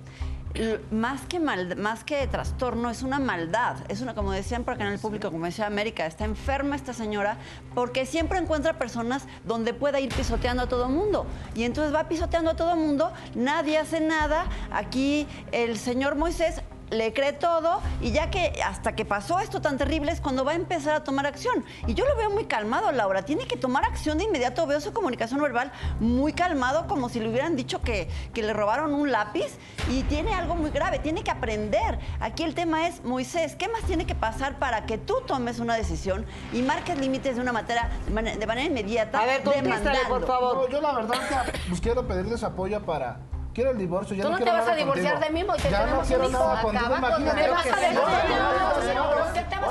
[0.91, 4.85] más que mal, más que trastorno es una maldad, es una como decían por acá
[4.85, 7.37] en el público, como decía América, está enferma esta señora
[7.73, 11.25] porque siempre encuentra personas donde pueda ir pisoteando a todo mundo.
[11.55, 16.61] Y entonces va pisoteando a todo mundo, nadie hace nada, aquí el señor Moisés
[16.91, 20.51] le cree todo y ya que hasta que pasó esto tan terrible es cuando va
[20.51, 21.65] a empezar a tomar acción.
[21.87, 23.23] Y yo lo veo muy calmado, Laura.
[23.23, 24.67] Tiene que tomar acción de inmediato.
[24.67, 28.93] Veo su comunicación verbal muy calmado, como si le hubieran dicho que, que le robaron
[28.93, 29.57] un lápiz
[29.89, 30.99] y tiene algo muy grave.
[30.99, 31.97] Tiene que aprender.
[32.19, 35.75] Aquí el tema es, Moisés, ¿qué más tiene que pasar para que tú tomes una
[35.75, 39.19] decisión y marques límites de una manera, de mane- de manera inmediata?
[39.21, 40.55] A ver, contéstale, por favor.
[40.57, 41.15] No, yo la verdad
[41.45, 43.19] que pues, quiero pedirles apoyo para...
[43.53, 45.27] Quiero el divorcio, ya Tú no, no te vas a divorciar contigo.
[45.33, 46.39] de mí, Moisés, Ya no quiero un hijo.
[46.39, 47.75] nada contigo, con vas a te vas a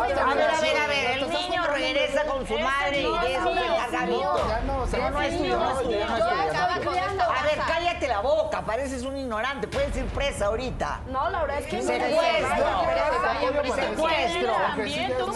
[0.00, 3.50] A ver, a ver, a ver, el niño regresa con su madre y de eso
[3.64, 4.06] encarga.
[4.06, 5.98] Ya no, o sea, Ya no es tuyo, Yo tuyo.
[5.98, 7.22] estaba criando.
[7.24, 7.58] A ver,
[8.00, 11.02] cállate la boca, pareces un ignorante, puedes ir presa ahorita.
[11.10, 12.16] No, Laura, es que Secuestro.
[13.74, 14.54] Secuestro.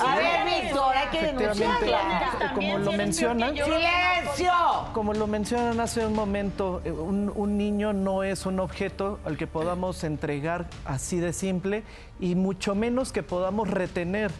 [0.00, 0.62] A ver.
[0.62, 2.52] Víctor, hay que denunciarla.
[2.54, 4.52] como lo mencionan, ¡Silencio!
[4.92, 9.36] Como lo mencionan hace un momento, eh, un, un niño no es un objeto al
[9.36, 11.82] que podamos entregar así de simple
[12.20, 14.30] y mucho menos que podamos retener.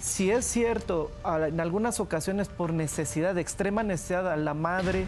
[0.00, 1.10] Si es cierto,
[1.46, 5.04] en algunas ocasiones por necesidad, de extrema necesidad, a la madre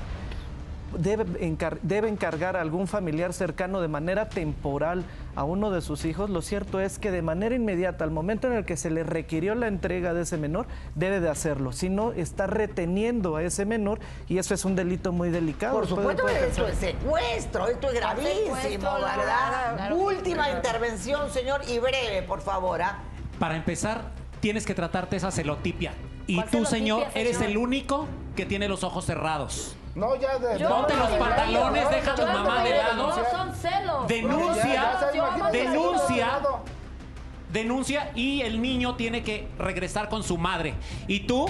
[0.99, 6.05] debe, encar- debe encargar a algún familiar cercano de manera temporal a uno de sus
[6.05, 9.03] hijos, lo cierto es que de manera inmediata, al momento en el que se le
[9.03, 11.73] requirió la entrega de ese menor, debe de hacerlo.
[11.73, 15.75] Si no, está reteniendo a ese menor y eso es un delito muy delicado.
[15.75, 19.75] Por supuesto puede esto es secuestro, esto es gravísimo, Secuestro, ¿verdad?
[19.77, 19.97] claro.
[19.97, 22.83] Última intervención, señor, y breve, por favor.
[22.83, 22.99] ¿ah?
[23.39, 24.03] Para empezar,
[24.41, 25.93] tienes que tratarte esa celotipia.
[26.27, 29.77] Y ¿Cuál tú, celotipia, señor, eres el único que tiene los ojos cerrados.
[29.95, 30.59] No, ya de...
[30.59, 33.09] Yo- Ponte los pantalones, deja a tu mamá de lado.
[33.09, 34.09] No, son celos.
[34.09, 34.99] Denuncia,
[35.53, 36.41] denuncia,
[37.51, 40.75] denuncia y el niño tiene que regresar con su madre.
[41.07, 41.47] Y tú,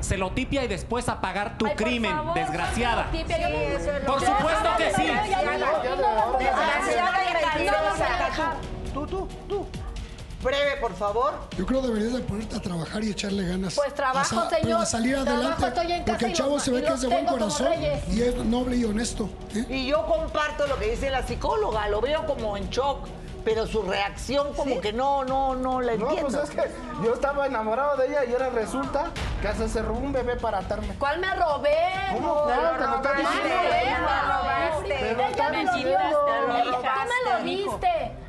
[0.00, 3.06] celotipia y después apagar tu Ay, por crimen, favor, desgraciada.
[3.12, 5.12] lo Por supuesto que sí.
[8.94, 9.66] Tú, tú, tú.
[10.46, 11.34] Breve, por favor.
[11.58, 13.74] Yo creo que deberías de ponerte a trabajar y echarle ganas.
[13.74, 14.80] Pues trabajo, a señor.
[14.82, 15.66] A salir Trabajo, adelante.
[15.66, 17.68] estoy en casa porque el y chavo los- se ve que es de buen corazón
[18.10, 19.28] y es noble y honesto.
[19.54, 19.66] ¿eh?
[19.68, 23.06] Y yo comparto lo que dice la psicóloga, lo veo como en shock,
[23.44, 26.30] pero su reacción como que no, no, no la No, entiendo.
[26.30, 26.70] pues es que
[27.04, 30.58] yo estaba enamorado de ella y ahora resulta que hasta se robó un bebé para
[30.58, 30.94] atarme.
[30.98, 31.76] ¿Cuál me robé?
[32.12, 32.26] ¿Cómo?
[32.34, 33.48] No, te lo está no, diciendo.
[33.54, 33.70] no,
[34.86, 35.64] Te no, lo no, está Ella me
[37.44, 38.12] me robaste.
[38.12, 38.25] Me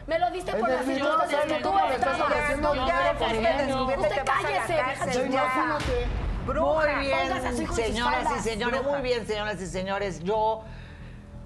[3.85, 5.63] vas a la cállese, cárcel, vieja ya.
[5.65, 6.07] Imagínate.
[6.47, 9.67] Muy pongas a su bien, hijo en sus señoras y señores, muy bien, señoras y
[9.67, 10.23] señores.
[10.23, 10.63] Yo,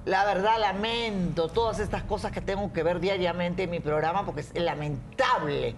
[0.05, 4.41] la verdad, lamento todas estas cosas que tengo que ver diariamente en mi programa porque
[4.41, 5.75] es lamentable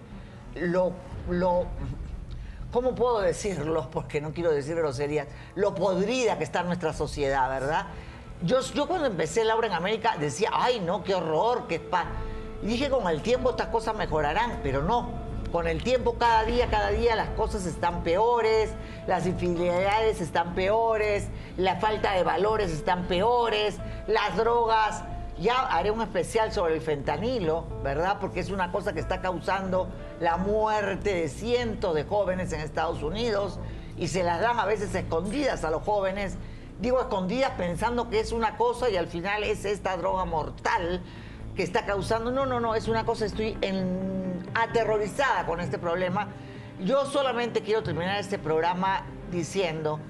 [0.54, 0.92] lo,
[1.30, 1.66] lo,
[2.70, 3.88] ¿cómo puedo decirlo?
[3.90, 7.86] Porque no quiero decir groserías, lo podrida que está nuestra sociedad, ¿verdad?
[8.42, 12.08] Yo, yo cuando empecé Laura en América decía, ay, no, qué horror, qué pa.
[12.64, 15.10] Y dije, con el tiempo estas cosas mejorarán, pero no.
[15.52, 18.70] Con el tiempo, cada día, cada día las cosas están peores,
[19.06, 25.04] las infidelidades están peores, la falta de valores están peores, las drogas.
[25.38, 28.16] Ya haré un especial sobre el fentanilo, ¿verdad?
[28.18, 29.88] Porque es una cosa que está causando
[30.20, 33.58] la muerte de cientos de jóvenes en Estados Unidos
[33.98, 36.36] y se las dan a veces escondidas a los jóvenes.
[36.80, 41.02] Digo escondidas pensando que es una cosa y al final es esta droga mortal
[41.54, 42.30] que está causando.
[42.30, 43.56] No, no, no, es una cosa, estoy
[44.54, 46.28] aterrorizada con este problema.
[46.84, 50.00] Yo solamente quiero terminar este programa diciendo,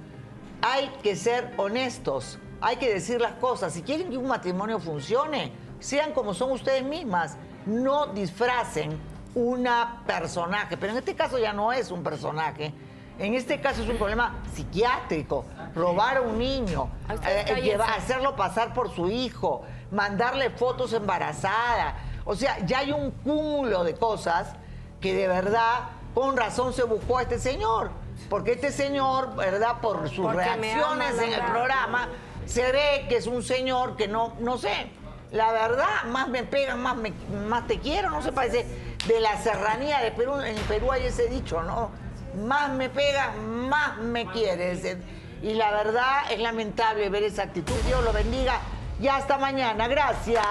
[0.62, 3.74] hay que ser honestos, hay que decir las cosas.
[3.74, 7.36] Si quieren que un matrimonio funcione, sean como son ustedes mismas,
[7.66, 8.98] no disfracen
[9.34, 12.72] una personaje, pero en este caso ya no es un personaje.
[13.18, 15.44] En este caso es un problema psiquiátrico,
[15.74, 16.88] robar a un niño,
[17.26, 19.62] eh, llevar- hacerlo pasar por su hijo,
[19.92, 21.94] mandarle fotos embarazada.
[22.24, 24.54] O sea, ya hay un cúmulo de cosas
[25.00, 25.80] que de verdad,
[26.14, 27.90] con razón se buscó a este señor.
[28.30, 29.80] Porque este señor, ¿verdad?
[29.80, 32.08] Por sus Porque reacciones en el programa,
[32.46, 34.90] se ve que es un señor que no, no sé.
[35.32, 37.12] La verdad, más me pegan, más, me-
[37.48, 38.64] más te quiero, no se parece
[39.06, 40.40] de la serranía de Perú.
[40.40, 41.90] En Perú hay ese dicho, ¿no?
[42.36, 44.96] Más me pegas, más me quieres.
[45.42, 47.74] Y la verdad es lamentable ver esa actitud.
[47.86, 48.60] Dios lo bendiga.
[49.00, 49.88] y hasta mañana.
[49.88, 50.44] Gracias.